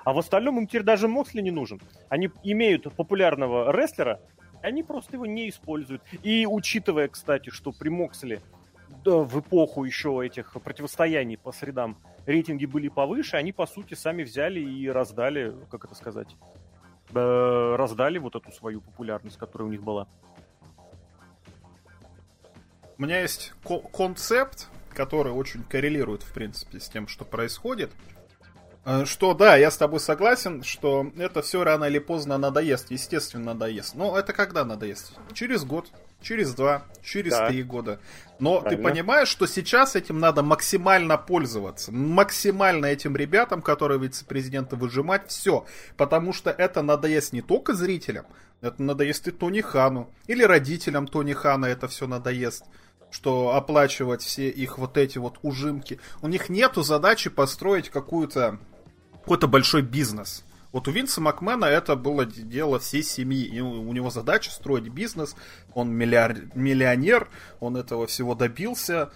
[0.04, 1.80] А в остальном им теперь даже Моксли не нужен.
[2.10, 4.20] Они имеют популярного рестлера,
[4.62, 6.02] они просто его не используют.
[6.24, 8.42] И учитывая, кстати, что при Моксле
[9.06, 14.60] в эпоху еще этих противостояний по средам рейтинги были повыше, они, по сути, сами взяли
[14.60, 16.36] и раздали, как это сказать,
[17.14, 20.08] э, раздали вот эту свою популярность, которая у них была.
[22.98, 23.54] У меня есть
[23.94, 27.92] концепт, который очень коррелирует, в принципе, с тем, что происходит.
[28.86, 33.54] Э, что да, я с тобой согласен, что это все рано или поздно надоест, естественно
[33.54, 33.96] надоест.
[33.96, 35.18] Но это когда надоест?
[35.34, 35.90] Через год,
[36.22, 37.48] через два, через да.
[37.48, 38.00] три года.
[38.40, 38.84] Но Правильно.
[38.84, 41.92] ты понимаешь, что сейчас этим надо максимально пользоваться.
[41.92, 45.66] Максимально этим ребятам, которые вице-президента, выжимать все.
[45.98, 48.26] Потому что это надоест не только зрителям,
[48.62, 50.10] это надоест и Тони Хану.
[50.28, 52.66] Или родителям Тони Хана это все надоест
[53.14, 56.00] что оплачивать все их вот эти вот ужимки.
[56.22, 58.58] У них нету задачи построить какую-то
[59.22, 60.46] какой-то большой бизнес.
[60.72, 63.44] Вот у Винса Макмена это было дело всей семьи.
[63.44, 65.36] И у него задача строить бизнес.
[65.74, 67.30] Он миллионер,
[67.60, 69.12] он этого всего добился.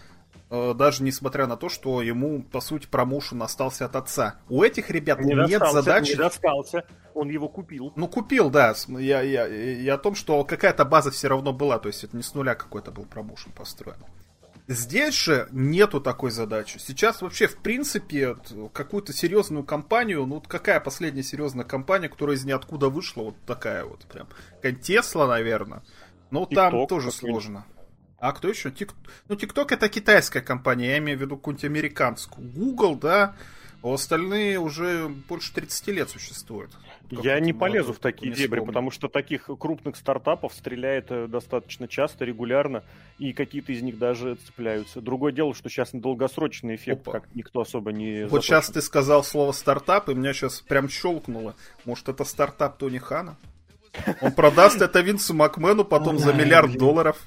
[0.50, 4.36] Э, даже несмотря на то, что ему, по сути, промоушен остался от отца.
[4.50, 6.12] У этих ребят не нет достался, задачи...
[6.12, 7.94] Не достался, он его купил.
[7.96, 8.76] Ну, купил, да.
[8.88, 11.80] Я, я, я о том, что какая-то база все равно была.
[11.80, 13.98] То есть это не с нуля какой-то был промоушен построен.
[14.68, 16.80] Здесь же нету такой задачи.
[16.80, 18.36] Сейчас вообще, в принципе,
[18.74, 24.06] какую-то серьезную компанию, ну, какая последняя серьезная компания, которая из ниоткуда вышла, вот такая вот
[24.06, 24.28] прям.
[24.82, 25.84] Тесла, наверное.
[26.32, 27.66] Ну, там тоже сложно.
[28.18, 28.72] А кто еще?
[28.72, 28.94] Тик...
[29.28, 32.50] Ну, TikTok это китайская компания, я имею в виду какую-нибудь американскую.
[32.50, 33.36] Google, да,
[33.94, 36.72] остальные уже больше 30 лет существуют.
[37.10, 42.26] Я не полезу в такие дебри, потому что таких крупных стартапов стреляет э, достаточно часто,
[42.26, 42.84] регулярно,
[43.20, 45.02] и какие-то из них даже цепляются.
[45.02, 47.20] Другое дело, что сейчас долгосрочный эффект, Опа.
[47.20, 48.24] как никто особо не...
[48.24, 48.48] Вот запущен.
[48.48, 51.56] сейчас ты сказал слово стартап, и меня сейчас прям щелкнуло.
[51.86, 53.38] Может, это стартап Тони Хана?
[54.22, 57.18] Он продаст это Винсу Макмену потом за миллиард долларов.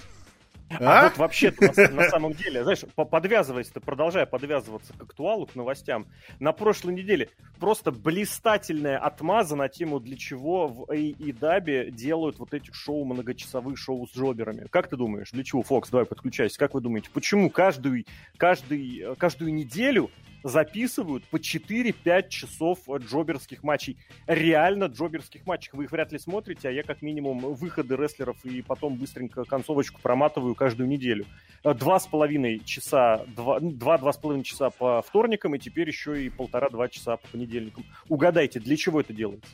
[0.71, 5.55] А, а вот вообще на, на самом деле, знаешь, подвязываясь-то, продолжая подвязываться к актуалу, к
[5.55, 6.07] новостям,
[6.41, 12.71] на прошлой неделе просто блистательная отмаза на тему, для чего в AEW делают вот эти
[12.73, 14.67] шоу, многочасовые шоу с джоберами.
[14.71, 18.05] Как ты думаешь, для чего, Фокс, давай подключайся, как вы думаете, почему каждую,
[18.37, 20.11] каждый, каждую неделю
[20.43, 23.99] записывают по 4-5 часов джоберских матчей.
[24.27, 25.71] Реально джоберских матчей.
[25.73, 30.01] Вы их вряд ли смотрите, а я как минимум выходы рестлеров и потом быстренько концовочку
[30.01, 31.27] проматываю каждую неделю.
[31.63, 36.29] Два с половиной часа, ну, два-два с половиной часа по вторникам и теперь еще и
[36.29, 37.85] полтора-два часа по понедельникам.
[38.09, 39.51] Угадайте, для чего это делается?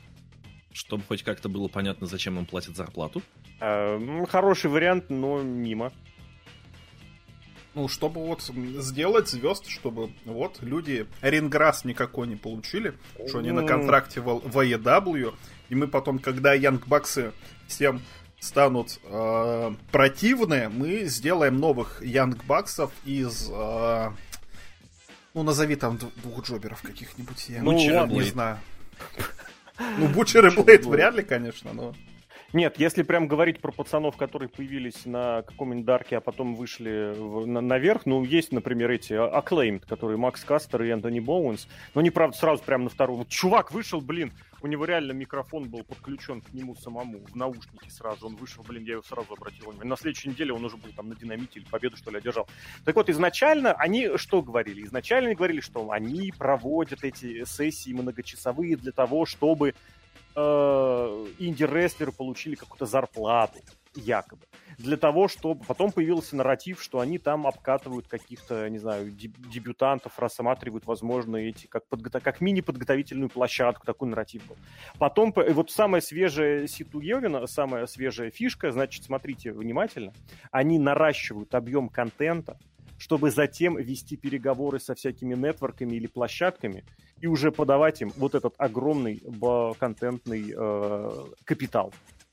[0.73, 3.23] Чтобы хоть как-то было понятно, зачем им платят зарплату?
[3.61, 5.93] Э, хороший вариант, но мимо.
[7.75, 12.95] Ну, чтобы вот сделать звезд, чтобы вот люди ринграсс никакой не получили,
[13.29, 15.35] что они на контракте в, в AEW,
[15.71, 17.33] и мы потом, когда Янгбаксы
[17.67, 18.01] всем
[18.39, 23.51] станут э, противны, мы сделаем новых Янгбаксов из...
[23.51, 24.11] Э,
[25.33, 27.49] ну, назови там двух джоберов каких-нибудь.
[27.49, 28.59] Я ну, не знаю.
[29.99, 31.97] Ну, Бучер и Блейд вряд ли, конечно, но...
[32.55, 37.49] Нет, если прям говорить про пацанов, которые появились на каком-нибудь дарке, а потом вышли в,
[37.49, 42.11] на, наверх, ну, есть, например, эти Acclaimed, которые Макс Кастер и Энтони Боуэнс, но они,
[42.11, 43.19] правда, сразу прям на вторую.
[43.19, 44.33] Вот чувак вышел, блин,
[44.63, 48.29] у него реально микрофон был подключен к нему самому в наушники сразу.
[48.29, 49.73] Он вышел, блин, я его сразу обратил.
[49.83, 52.47] На следующей неделе он уже был там на динамите или победу, что ли, одержал.
[52.85, 54.85] Так вот, изначально они что говорили?
[54.85, 59.75] Изначально они говорили, что они проводят эти сессии многочасовые для того, чтобы
[60.37, 63.59] инди-рестлеры получили какую-то зарплату,
[63.95, 64.43] якобы.
[64.79, 65.65] Для того, чтобы...
[65.65, 71.87] Потом появился нарратив, что они там обкатывают каких-то, не знаю, дебютантов, рассматривают, возможно, эти, как,
[71.87, 72.11] подго...
[72.11, 74.57] как мини-подготовительную площадку, такой нарратив был.
[74.99, 80.13] Потом, вот самая свежая Ситуевина, самая свежая фишка, значит, смотрите внимательно,
[80.51, 82.59] они наращивают объем контента,
[82.99, 86.85] чтобы затем вести переговоры со всякими нетворками или площадками
[87.21, 89.23] и уже подавать им вот этот огромный
[89.79, 91.11] контентный э,
[91.45, 91.93] капитал.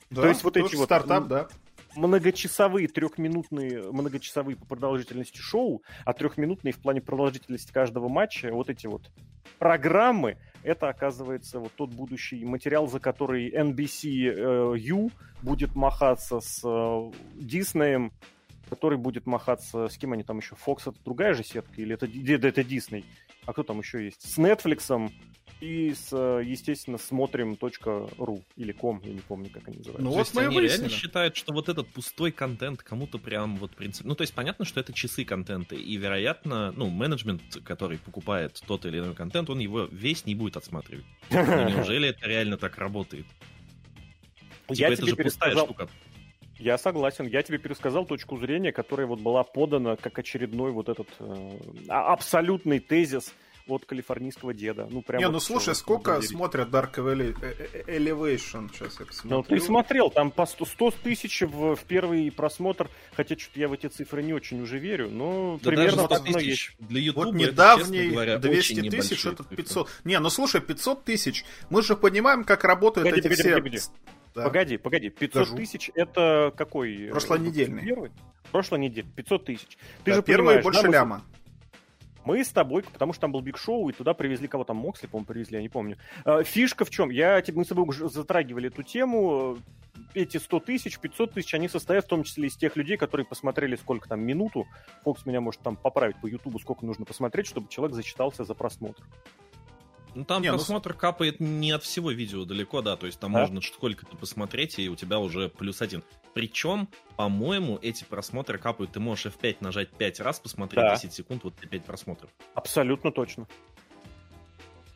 [0.10, 1.48] Да, То есть вот эти вот стартап, да
[1.96, 8.88] многочасовые трехминутные, многочасовые по продолжительности шоу, а трехминутные в плане продолжительности каждого матча, вот эти
[8.88, 9.12] вот
[9.60, 16.62] программы, это оказывается вот тот будущий материал, за который NBC э, U будет махаться с
[16.64, 18.12] э, Диснеем,
[18.72, 22.06] который будет махаться, с кем они там еще, Fox это другая же сетка, или это,
[22.06, 23.04] это Disney?
[23.46, 24.22] А кто там еще есть?
[24.22, 25.12] С Netflix
[25.60, 30.04] и с, естественно, смотрим.ру или ком, я не помню, как они называются.
[30.04, 30.84] Ну, вот мы они выяснили.
[30.84, 34.08] реально считают, что вот этот пустой контент кому-то прям вот, в принципе...
[34.08, 38.86] Ну, то есть понятно, что это часы контента, и, вероятно, ну, менеджмент, который покупает тот
[38.86, 41.06] или иной контент, он его весь не будет отсматривать.
[41.30, 43.26] Ну, неужели это реально так работает?
[44.70, 45.66] Я типа, тебе же пересказал...
[45.66, 45.90] штука.
[46.62, 47.26] Я согласен.
[47.26, 51.58] Я тебе пересказал точку зрения, которая вот была подана как очередной вот этот э,
[51.88, 53.34] а, абсолютный тезис
[53.68, 54.88] от калифорнийского деда.
[54.90, 58.70] Ну, прям Не, вот ну слушай, сколько смотрят Dark э, э, Elevation?
[58.72, 59.38] Сейчас я посмотрю.
[59.38, 63.68] Ну, ты смотрел, там по 100, 100 тысяч в, в первый просмотр, хотя что-то я
[63.68, 66.76] в эти цифры не очень уже верю, но да примерно так оно есть.
[66.78, 69.90] Для YouTube вот недавний говоря, 200 тысяч, это 500.
[70.04, 73.56] Не, ну слушай, 500 тысяч, мы же понимаем, как работают эти погоди, все...
[73.56, 73.80] Погоди.
[74.34, 74.44] Да.
[74.44, 77.10] Погоди, погоди, 500 тысяч это какой?
[77.12, 77.84] Прошлонедельный.
[77.84, 78.12] Первый?
[78.52, 79.78] Прошлой неделе, 500 тысяч.
[80.04, 81.22] Ты да, же первый больше да, ляма.
[82.24, 85.08] Мы с тобой, потому что там был Биг Шоу, и туда привезли кого там, Моксли,
[85.08, 85.98] по-моему, привезли, я не помню.
[86.24, 87.10] А, фишка в чем?
[87.10, 89.58] Я, мы с тобой уже затрагивали эту тему.
[90.14, 93.76] Эти 100 тысяч, 500 тысяч, они состоят в том числе из тех людей, которые посмотрели
[93.76, 94.68] сколько там, минуту.
[95.04, 99.04] Фокс меня может там поправить по Ютубу, сколько нужно посмотреть, чтобы человек зачитался за просмотр.
[100.14, 101.00] Ну там не, ну просмотр ну...
[101.00, 103.42] капает не от всего видео далеко, да, то есть там а?
[103.42, 106.04] можно сколько-то посмотреть, и у тебя уже плюс один.
[106.34, 110.96] Причем, по-моему, эти просмотры капают, ты можешь F5 нажать 5 раз, посмотреть да.
[110.96, 112.30] 10 секунд, вот 5 просмотров.
[112.54, 113.48] Абсолютно точно.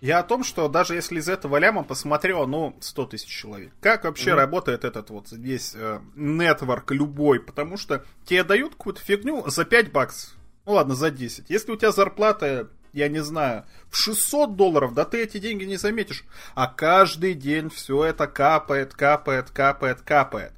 [0.02, 3.74] Я о том, что даже если из этого ляма посмотрел, ну, 100 тысяч человек.
[3.80, 4.36] Как вообще mm.
[4.36, 7.40] работает этот вот весь э, нетворк любой?
[7.40, 10.36] Потому что тебе дают какую-то фигню за 5 баксов.
[10.66, 11.50] Ну ладно, за 10.
[11.50, 15.76] Если у тебя зарплата я не знаю, в 600 долларов, да ты эти деньги не
[15.76, 16.24] заметишь.
[16.56, 20.54] А каждый день все это капает, капает, капает, капает.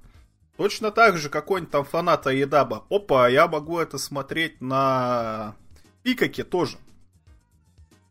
[0.55, 2.85] Точно так же какой-нибудь там фанат Аедаба.
[2.89, 5.55] Опа, я могу это смотреть на
[6.03, 6.77] Пикаке тоже.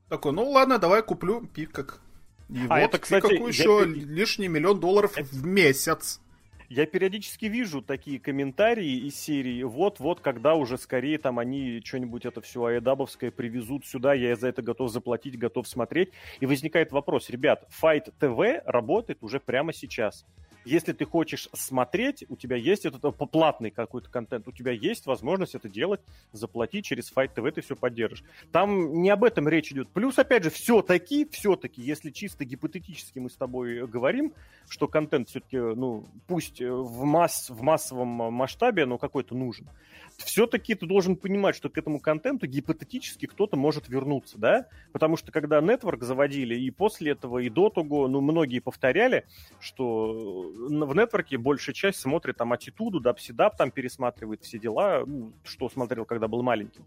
[0.08, 2.00] Такой, ну ладно, давай куплю Пикак.
[2.48, 3.86] И а вот это, кстати, Пикаку еще я...
[3.86, 6.20] лишний миллион долларов в месяц.
[6.68, 12.40] Я периодически вижу такие комментарии из серии «Вот-вот, когда уже скорее там они что-нибудь это
[12.40, 16.10] все аэдабовское привезут сюда, я за это готов заплатить, готов смотреть».
[16.40, 20.26] И возникает вопрос, ребят, Fight TV работает уже прямо сейчас
[20.66, 25.06] если ты хочешь смотреть, у тебя есть этот э, платный какой-то контент, у тебя есть
[25.06, 26.00] возможность это делать,
[26.32, 28.24] заплатить через Fight TV, ты все поддержишь.
[28.52, 29.88] Там не об этом речь идет.
[29.88, 34.32] Плюс, опять же, все-таки, все-таки, если чисто гипотетически мы с тобой говорим,
[34.68, 39.68] что контент все-таки, ну, пусть э, в, масс, в массовом масштабе, но какой-то нужен,
[40.16, 44.66] все-таки ты должен понимать, что к этому контенту гипотетически кто-то может вернуться, да?
[44.92, 49.26] Потому что когда Network заводили, и после этого, и до того, ну, многие повторяли,
[49.60, 55.68] что в Network большая часть смотрит там Атитуду, Дапсидап там пересматривает все дела, ну, что
[55.68, 56.84] смотрел, когда был маленьким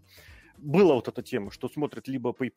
[0.62, 2.50] была вот эта тема, что смотрят либо pay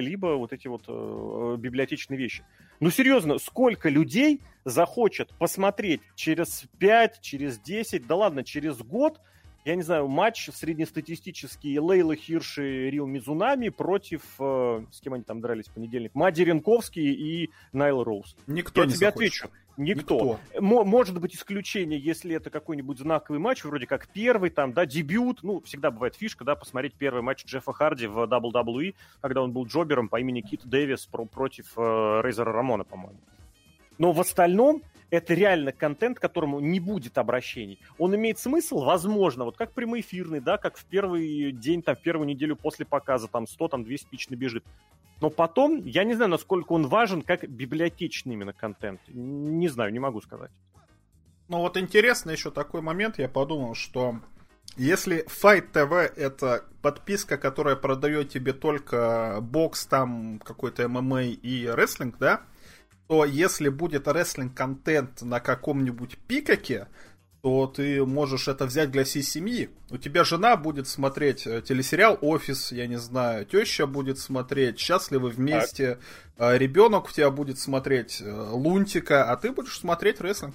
[0.00, 2.44] либо вот эти вот э, библиотечные вещи.
[2.80, 9.20] Ну, серьезно, сколько людей захочет посмотреть через 5, через 10, да ладно, через год
[9.64, 15.40] я не знаю, матч среднестатистический Лейла Хирши Рил Мизунами против, э, с кем они там
[15.40, 18.36] дрались в понедельник, Мади Ренковский и Найл Роуз.
[18.46, 19.44] Никто я не тебе захочет.
[19.44, 19.48] отвечу.
[19.76, 20.38] Никто.
[20.52, 20.60] Никто.
[20.60, 25.42] Может быть исключение, если это какой-нибудь знаковый матч, вроде как первый, там, да, дебют.
[25.42, 29.66] Ну, всегда бывает фишка, да, посмотреть первый матч Джеффа Харди в WWE, когда он был
[29.66, 33.18] джобером по имени Кит Дэвис против э, Рейзера Рамона, по-моему.
[33.98, 34.82] Но в остальном
[35.14, 37.78] это реально контент, к которому не будет обращений.
[37.98, 42.26] Он имеет смысл, возможно, вот как прямоэфирный, да, как в первый день, там, в первую
[42.26, 44.64] неделю после показа, там, 100, там, 200 тысяч набежит.
[45.20, 49.00] Но потом, я не знаю, насколько он важен как библиотечный именно контент.
[49.08, 50.50] Не знаю, не могу сказать.
[51.48, 54.16] Ну вот интересно еще такой момент, я подумал, что
[54.76, 62.18] если Fight TV это подписка, которая продает тебе только бокс, там какой-то ММА и рестлинг,
[62.18, 62.42] да,
[63.06, 66.88] то если будет рестлинг-контент на каком-нибудь пикаке,
[67.42, 69.68] то ты можешь это взять для всей семьи.
[69.90, 75.28] У тебя жена будет смотреть э, телесериал «Офис», я не знаю, теща будет смотреть «Счастливы
[75.28, 75.98] вместе»,
[76.38, 76.58] так.
[76.58, 80.54] ребенок у тебя будет смотреть э, «Лунтика», а ты будешь смотреть рестлинг.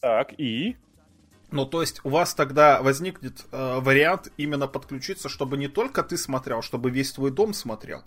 [0.00, 0.76] Так, и?
[1.52, 6.18] Ну, то есть у вас тогда возникнет э, вариант именно подключиться, чтобы не только ты
[6.18, 8.02] смотрел, чтобы весь твой дом смотрел.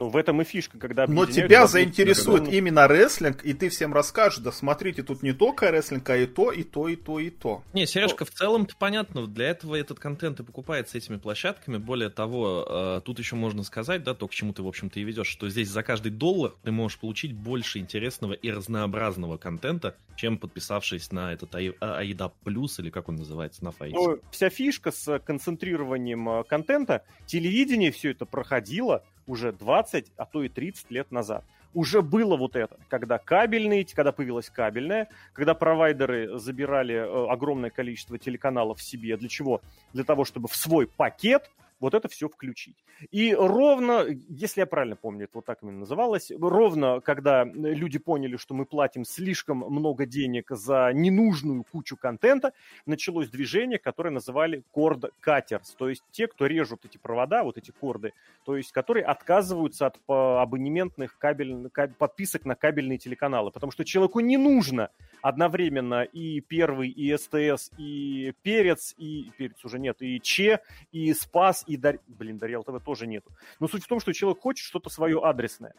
[0.00, 2.56] Ну, в этом и фишка, когда Но тебя заинтересует когда...
[2.56, 6.50] именно рестлинг, и ты всем расскажешь, да смотрите, тут не только рестлинг, а и то,
[6.50, 7.62] и то, и то, и то.
[7.74, 11.76] Не, Сережка, в целом-то понятно, для этого этот контент и покупается этими площадками.
[11.76, 15.04] Более того, э, тут еще можно сказать, да, то, к чему ты, в общем-то, и
[15.04, 20.38] ведешь, что здесь за каждый доллар ты можешь получить больше интересного и разнообразного контента, чем
[20.38, 23.96] подписавшись на этот AIDA Plus, или как он называется, на Фаисе.
[23.96, 30.42] Ну, вся фишка с концентрированием э, контента, телевидение все это проходило, уже 20, а то
[30.42, 31.44] и 30 лет назад.
[31.72, 38.18] Уже было вот это, когда кабельные, когда появилась кабельная, когда провайдеры забирали э, огромное количество
[38.18, 39.16] телеканалов себе.
[39.16, 39.60] Для чего?
[39.92, 41.48] Для того, чтобы в свой пакет
[41.80, 42.76] вот это все включить.
[43.10, 48.36] И ровно, если я правильно помню, это вот так именно называлось, ровно когда люди поняли,
[48.36, 52.52] что мы платим слишком много денег за ненужную кучу контента,
[52.86, 57.70] началось движение, которое называли cord cutters, то есть те, кто режут эти провода, вот эти
[57.70, 58.12] корды,
[58.44, 64.36] то есть которые отказываются от абонементных кабель, подписок на кабельные телеканалы, потому что человеку не
[64.36, 64.90] нужно
[65.22, 70.60] одновременно и первый, и СТС, и Перец, и Перец уже нет, и Че,
[70.92, 71.98] и Спас, и Дар...
[72.06, 73.30] Блин, Дарьял ТВ тоже нету.
[73.60, 75.74] Но суть в том, что человек хочет что-то свое адресное.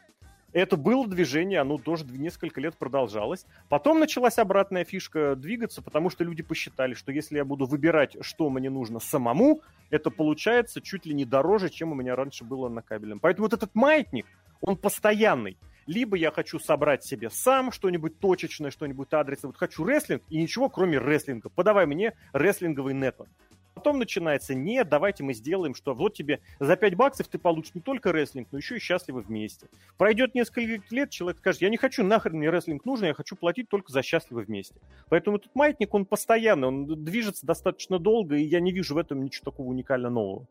[0.54, 3.46] Это было движение, оно тоже несколько лет продолжалось.
[3.70, 8.50] Потом началась обратная фишка двигаться, потому что люди посчитали, что если я буду выбирать, что
[8.50, 12.82] мне нужно самому, это получается чуть ли не дороже, чем у меня раньше было на
[12.82, 13.20] кабельном.
[13.20, 14.26] Поэтому вот этот маятник,
[14.60, 15.58] он постоянный.
[15.88, 19.50] Либо я хочу собрать себе сам что-нибудь точечное, что-нибудь адресное.
[19.50, 21.50] Вот хочу рестлинг и ничего, кроме рестлинга.
[21.50, 23.30] Подавай мне рестлинговый нетворк.
[23.74, 27.82] Потом начинается, нет, давайте мы сделаем, что вот тебе за 5 баксов ты получишь не
[27.82, 29.67] только рестлинг, но еще и счастливы вместе.
[29.97, 33.69] Пройдет несколько лет, человек скажет, я не хочу, нахрен мне рестлинг нужен, я хочу платить
[33.69, 34.76] только за счастливы вместе.
[35.09, 39.24] Поэтому этот маятник, он постоянный, он движется достаточно долго, и я не вижу в этом
[39.24, 40.47] ничего такого уникально нового.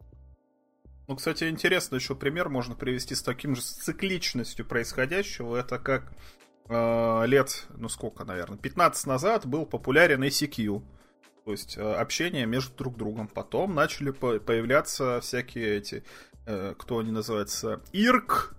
[1.10, 5.56] Ну, кстати, интересно еще пример можно привести с таким же цикличностью происходящего.
[5.56, 6.12] Это как
[6.68, 10.82] э, лет, ну сколько, наверное, 15 назад был популярен ACQ.
[11.50, 13.26] То есть э, общение между друг другом.
[13.26, 16.04] Потом начали появляться всякие эти,
[16.46, 18.54] э, кто они называются, Ирк,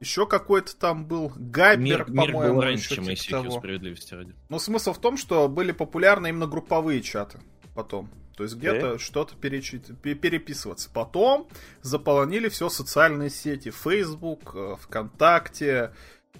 [0.00, 2.54] еще какой-то там был Гайбер, по-моему.
[2.54, 4.34] был раньше, чем типа ICQ, справедливости ради.
[4.48, 7.40] Но смысл в том, что были популярны именно групповые чаты
[7.74, 8.08] потом.
[8.38, 8.98] То есть где-то okay.
[8.98, 10.00] что-то перечит...
[10.00, 10.88] переписываться.
[10.90, 11.46] Потом
[11.82, 13.70] заполонили все социальные сети.
[13.70, 15.92] Facebook, э, ВКонтакте,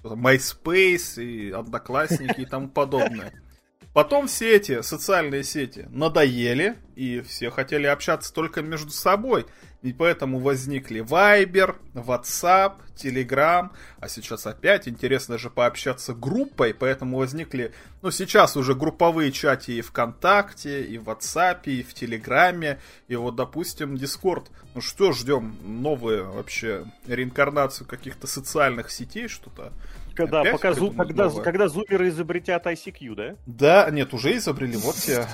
[0.03, 3.34] MySpace и Одноклассники и тому подобное.
[3.93, 9.47] Потом все эти социальные сети надоели, и все хотели общаться только между собой.
[9.82, 17.72] И поэтому возникли Viber, WhatsApp, Telegram, а сейчас опять интересно же пообщаться группой, поэтому возникли,
[18.03, 22.78] ну сейчас уже групповые чаты и ВКонтакте, и в WhatsApp, и в Телеграме,
[23.09, 24.49] и вот, допустим, Discord.
[24.74, 29.72] Ну что, ждем новую вообще реинкарнацию каких-то социальных сетей, что-то
[30.26, 33.36] когда, пока зу, когда, когда зумеры изобретят ICQ, да?
[33.46, 35.26] Да, нет, уже изобрели, вот тебе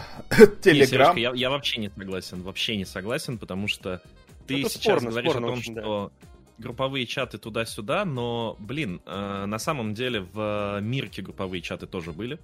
[0.63, 1.19] Telegram.
[1.19, 4.01] Я, я вообще не согласен, вообще не согласен, потому что
[4.47, 6.29] ты Это сейчас спорно, говоришь спорно о том, очень, что да.
[6.59, 12.39] групповые чаты туда-сюда, но, блин, э, на самом деле в Мирке групповые чаты тоже были.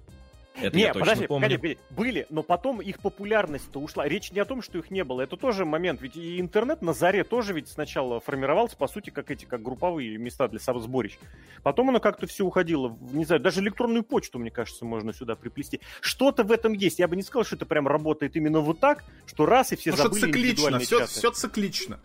[0.55, 1.49] Это не, подожди, помню.
[1.49, 4.07] Погоди, были, но потом их популярность-то ушла.
[4.07, 5.21] Речь не о том, что их не было.
[5.21, 6.01] Это тоже момент.
[6.01, 10.17] Ведь и интернет на заре тоже ведь сначала формировался, по сути, как эти, как групповые
[10.17, 11.17] места для сборищ.
[11.63, 12.97] Потом оно как-то все уходило.
[13.11, 15.81] Не знаю, даже электронную почту, мне кажется, можно сюда приплести.
[16.01, 16.99] Что-то в этом есть.
[16.99, 19.91] Я бы не сказал, что это прям работает именно вот так, что раз и все
[19.91, 21.99] ну, забыли что циклично, все, все циклично.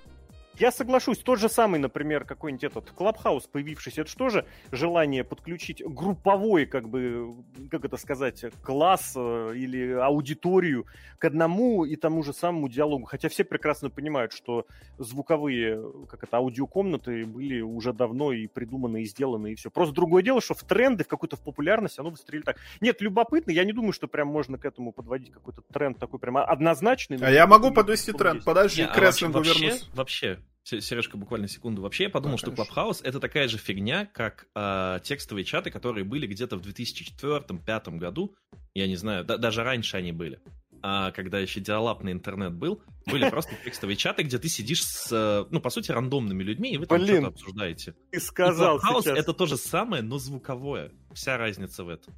[0.59, 5.83] Я соглашусь, тот же самый, например, какой-нибудь этот Клабхаус появившийся, это что же желание подключить
[5.85, 7.33] групповой, как бы,
[7.71, 10.87] как это сказать, класс э, или аудиторию
[11.19, 13.05] к одному и тому же самому диалогу.
[13.05, 14.67] Хотя все прекрасно понимают, что
[14.99, 19.71] звуковые, как это, аудиокомнаты были уже давно и придуманы, и сделаны, и все.
[19.71, 22.57] Просто другое дело, что в тренды, в какую-то в популярность оно выстрелили так.
[22.81, 26.37] Нет, любопытно, я не думаю, что прям можно к этому подводить какой-то тренд такой прям
[26.39, 27.19] однозначный.
[27.21, 29.89] А я могу подвести тренд, подожди, к рестлингу вернусь.
[29.95, 31.83] Вообще, Сережка, буквально секунду.
[31.83, 36.05] Вообще, я подумал, да, что Clubhouse это такая же фигня, как э, текстовые чаты, которые
[36.05, 38.35] были где-то в 2004-2005 году.
[38.75, 40.41] Я не знаю, да, даже раньше они были.
[40.81, 45.61] А когда еще диалапный интернет был, были просто текстовые чаты, где ты сидишь с, ну,
[45.61, 47.95] по сути, рандомными людьми, и вы там что-то обсуждаете.
[48.11, 49.19] Ты сказал и Clubhouse сейчас.
[49.19, 50.93] это то же самое, но звуковое.
[51.15, 52.15] Вся разница в этом.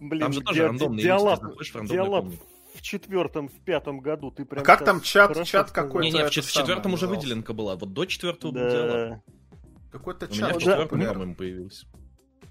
[0.00, 1.42] Блин, там же тоже рандомные диалап,
[1.88, 2.26] диалап
[2.78, 4.62] в четвертом, в пятом году ты прям...
[4.62, 6.04] А как там чат, чат какой-то?
[6.04, 8.70] Не-не, в, в четвертом уже выделенка была, вот до четвертого да.
[8.70, 9.20] диалог.
[9.90, 10.36] Какой-то чат.
[10.36, 11.12] У меня в четвертом, да.
[11.12, 11.86] по-моему, появился.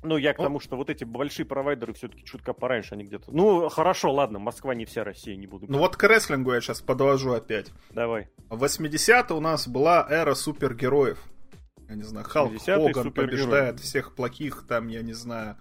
[0.03, 3.31] Ну, я к тому, что вот эти большие провайдеры все-таки чутка пораньше они где-то.
[3.31, 5.65] Ну, хорошо, ладно, Москва не вся Россия, не буду.
[5.69, 7.71] Ну вот к рестлингу я сейчас подвожу опять.
[7.91, 8.29] Давай.
[8.49, 11.19] В 80-е у нас была эра супергероев.
[11.89, 15.57] Я не знаю, Халк Хоган побеждает всех плохих, там, я не знаю,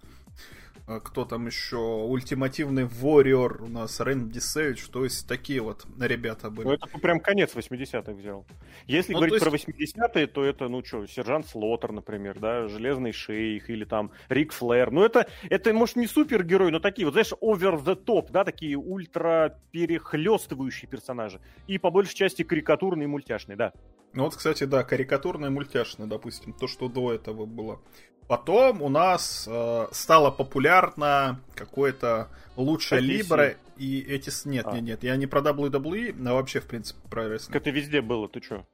[0.87, 6.69] кто там еще, ультимативный Warrior у нас, Рэнди Сэвидж, то есть такие вот ребята были.
[6.69, 8.47] Ну, это прям конец 80-х взял.
[8.87, 9.45] Если ну, говорить есть...
[9.45, 14.53] про 80-е, то это, ну что, Сержант Слотер, например, да, Железный Шейх или там Рик
[14.53, 14.93] Флэр.
[14.93, 18.77] Ну, это, это, может, не супергерой, но такие вот, знаешь, over the top, да, такие
[18.77, 21.41] ультра перехлестывающие персонажи.
[21.67, 23.73] И по большей части карикатурные и мультяшные, да.
[24.13, 27.83] Ну вот, кстати, да, карикатурные мультяшные, допустим, то, что до этого было.
[28.29, 34.31] Потом у нас э, стало популярно какое-то лучшее Либра и эти...
[34.49, 34.73] Нет, а.
[34.73, 37.57] нет, нет, я не про WWE, а вообще, в принципе, про рестлинг.
[37.57, 38.67] Это везде было, ты чё?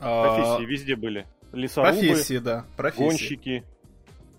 [0.00, 0.36] А...
[0.36, 1.26] Профессии везде были.
[1.52, 3.02] Лесорубы, профессии, да, профессии.
[3.02, 3.64] гонщики,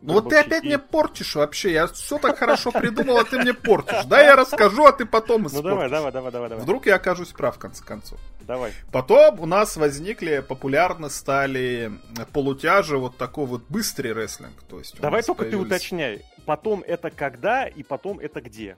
[0.01, 1.73] ну вот ты опять мне портишь вообще.
[1.73, 4.05] Я все так хорошо придумал, а ты мне портишь.
[4.05, 5.63] Да, я расскажу, а ты потом испортишь.
[5.63, 6.63] Ну давай, давай, давай, давай, давай.
[6.63, 8.19] Вдруг я окажусь прав, в конце концов.
[8.41, 8.73] Давай.
[8.91, 11.91] Потом у нас возникли, популярны стали
[12.33, 14.61] полутяжи, вот такой вот быстрый рестлинг.
[14.67, 15.61] То есть давай только появились...
[15.61, 16.25] ты уточняй.
[16.45, 18.77] Потом это когда и потом это где?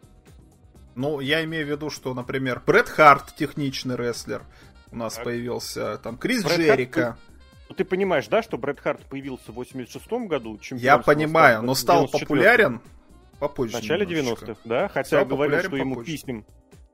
[0.96, 4.44] Ну, я имею в виду, что, например, Брэд Харт, техничный рестлер,
[4.92, 5.24] у нас так.
[5.24, 7.02] появился, там, Крис Брэд Джерика.
[7.02, 7.33] Харт, ну,
[7.74, 10.60] ты понимаешь, да, что Брэд Харт появился в 86-м году?
[10.72, 12.82] Я понимаю, но стал популярен
[13.40, 13.78] попозже.
[13.78, 14.88] В начале 90-х, да?
[14.88, 15.84] Хотя стал говорил, что попозже.
[15.84, 16.46] ему писем,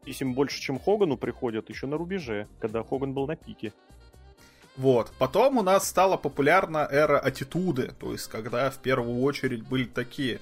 [0.03, 3.73] писем больше, чем Хогану приходят еще на рубеже, когда Хоган был на пике.
[4.75, 5.11] Вот.
[5.17, 10.39] Потом у нас стала популярна эра аттитуды, то есть когда в первую очередь были такие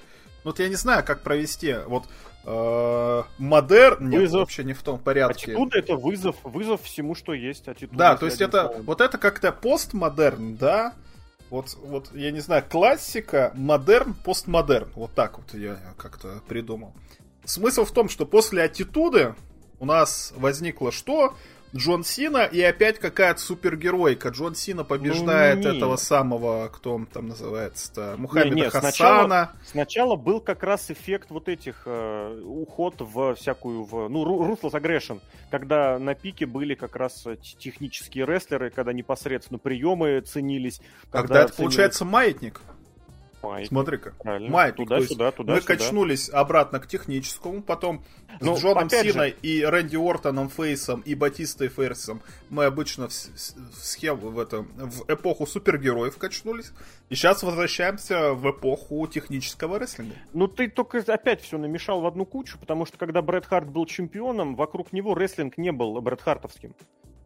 [0.48, 1.74] вот я не знаю, как провести.
[1.86, 2.04] Вот
[2.44, 4.40] э, модерн нет, вызов.
[4.40, 5.52] вообще не в том порядке.
[5.52, 7.68] Аттитуда это вызов, вызов всему, что есть.
[7.68, 8.82] Аттитуда да, то есть это словом.
[8.82, 10.94] вот это как-то постмодерн, да.
[11.50, 14.90] Вот, вот, я не знаю, классика, модерн, постмодерн.
[14.94, 16.94] Вот так вот я как-то придумал.
[17.44, 19.34] Смысл в том, что после аттитуды
[19.80, 21.34] у нас возникло что?
[21.74, 24.30] Джон Сина и опять какая-то супергеройка.
[24.30, 28.90] Джон Сина побеждает ну, этого самого, кто он там называется-то, Мухаммеда не, не, Хасана.
[28.90, 34.72] Сначала, сначала был как раз эффект вот этих э, уход в всякую, в, ну, Ruthless
[34.72, 37.26] Aggression, когда на пике были как раз
[37.58, 40.80] технические рестлеры, когда непосредственно приемы ценились.
[41.10, 41.56] Когда, когда это, ценились...
[41.56, 42.60] получается, маятник.
[43.42, 43.68] Маятник.
[43.68, 44.14] Смотри-ка.
[44.24, 44.88] Маятник.
[44.88, 48.04] Туда-сюда, туда Мы качнулись обратно к техническому, потом
[48.40, 49.36] ну, с Джоном Синой же...
[49.42, 52.20] и Рэнди Ортоном Фейсом и Батистой Фейсом
[52.50, 56.72] мы обычно в, в схему в этом в эпоху супергероев качнулись.
[57.08, 60.14] И сейчас возвращаемся в эпоху технического рестлинга.
[60.32, 63.86] Ну ты только опять все намешал в одну кучу, потому что когда Брэд Харт был
[63.86, 66.74] чемпионом, вокруг него рестлинг не был Брэд Хартовским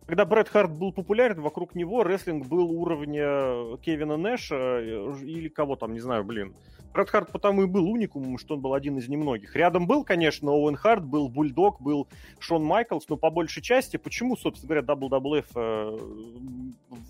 [0.07, 5.77] когда Брэд Харт был популярен, вокруг него рестлинг был уровня Кевина Нэша э, или кого
[5.77, 6.55] там, не знаю, блин.
[6.93, 9.57] Брет Харт потому и был уникумом, что он был один из немногих.
[9.57, 14.37] Рядом был, конечно, Оуэн Харт, был Бульдог, был Шон Майклс, но по большей части, почему,
[14.37, 15.99] собственно говоря, WWF, э,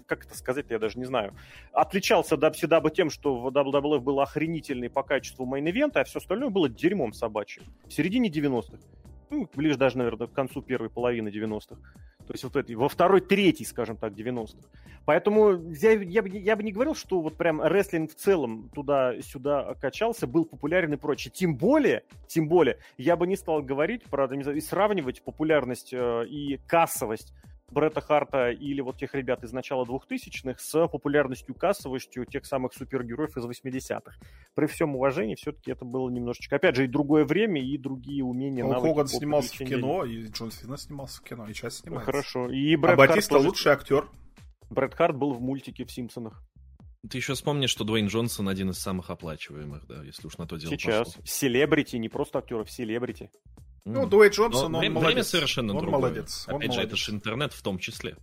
[0.07, 1.35] как это сказать, я даже не знаю,
[1.73, 6.51] отличался от WCW тем, что в WWF был охренительный по качеству мейн-ивента, а все остальное
[6.51, 7.65] было дерьмом собачьим.
[7.87, 8.79] В середине 90-х.
[9.31, 11.77] Ну, ближе даже, наверное, к концу первой половины 90-х.
[12.33, 14.67] То есть вот этой, во второй, третий, скажем так, 90-х.
[15.05, 20.27] Поэтому я, я, я бы не говорил, что вот прям рестлинг в целом туда-сюда качался,
[20.27, 21.31] был популярен и прочее.
[21.31, 25.93] Тем более, тем более, я бы не стал говорить про, не знаю, и сравнивать популярность
[25.93, 27.35] э, и кассовость
[27.73, 33.37] Бретта Харта или вот тех ребят из начала 2000-х с популярностью, кассовостью тех самых супергероев
[33.37, 34.15] из 80-х.
[34.55, 38.65] При всем уважении, все-таки это было немножечко, опять же, и другое время, и другие умения,
[38.65, 42.07] ну, Хоган снимался в кино, и Джон Сина снимался в кино, и сейчас снимается.
[42.07, 42.51] Хорошо.
[42.51, 43.49] И Брэд а Батиста тоже...
[43.49, 44.09] лучший актер.
[44.71, 46.43] Брэд Харт был в мультике в «Симпсонах».
[47.09, 50.57] Ты еще вспомни, что Дуэйн Джонсон один из самых оплачиваемых, да, если уж на то
[50.57, 51.09] дело Сейчас.
[51.09, 51.23] пошло.
[51.25, 53.31] Селебрити, не просто актеров, селебрити.
[53.85, 55.13] Ну, Дуэйн Джонсон, Но он время, молодец.
[55.13, 56.01] Время совершенно он другое.
[56.01, 56.45] молодец.
[56.47, 56.87] Опять он же, молодец.
[56.87, 58.17] это же интернет в том числе.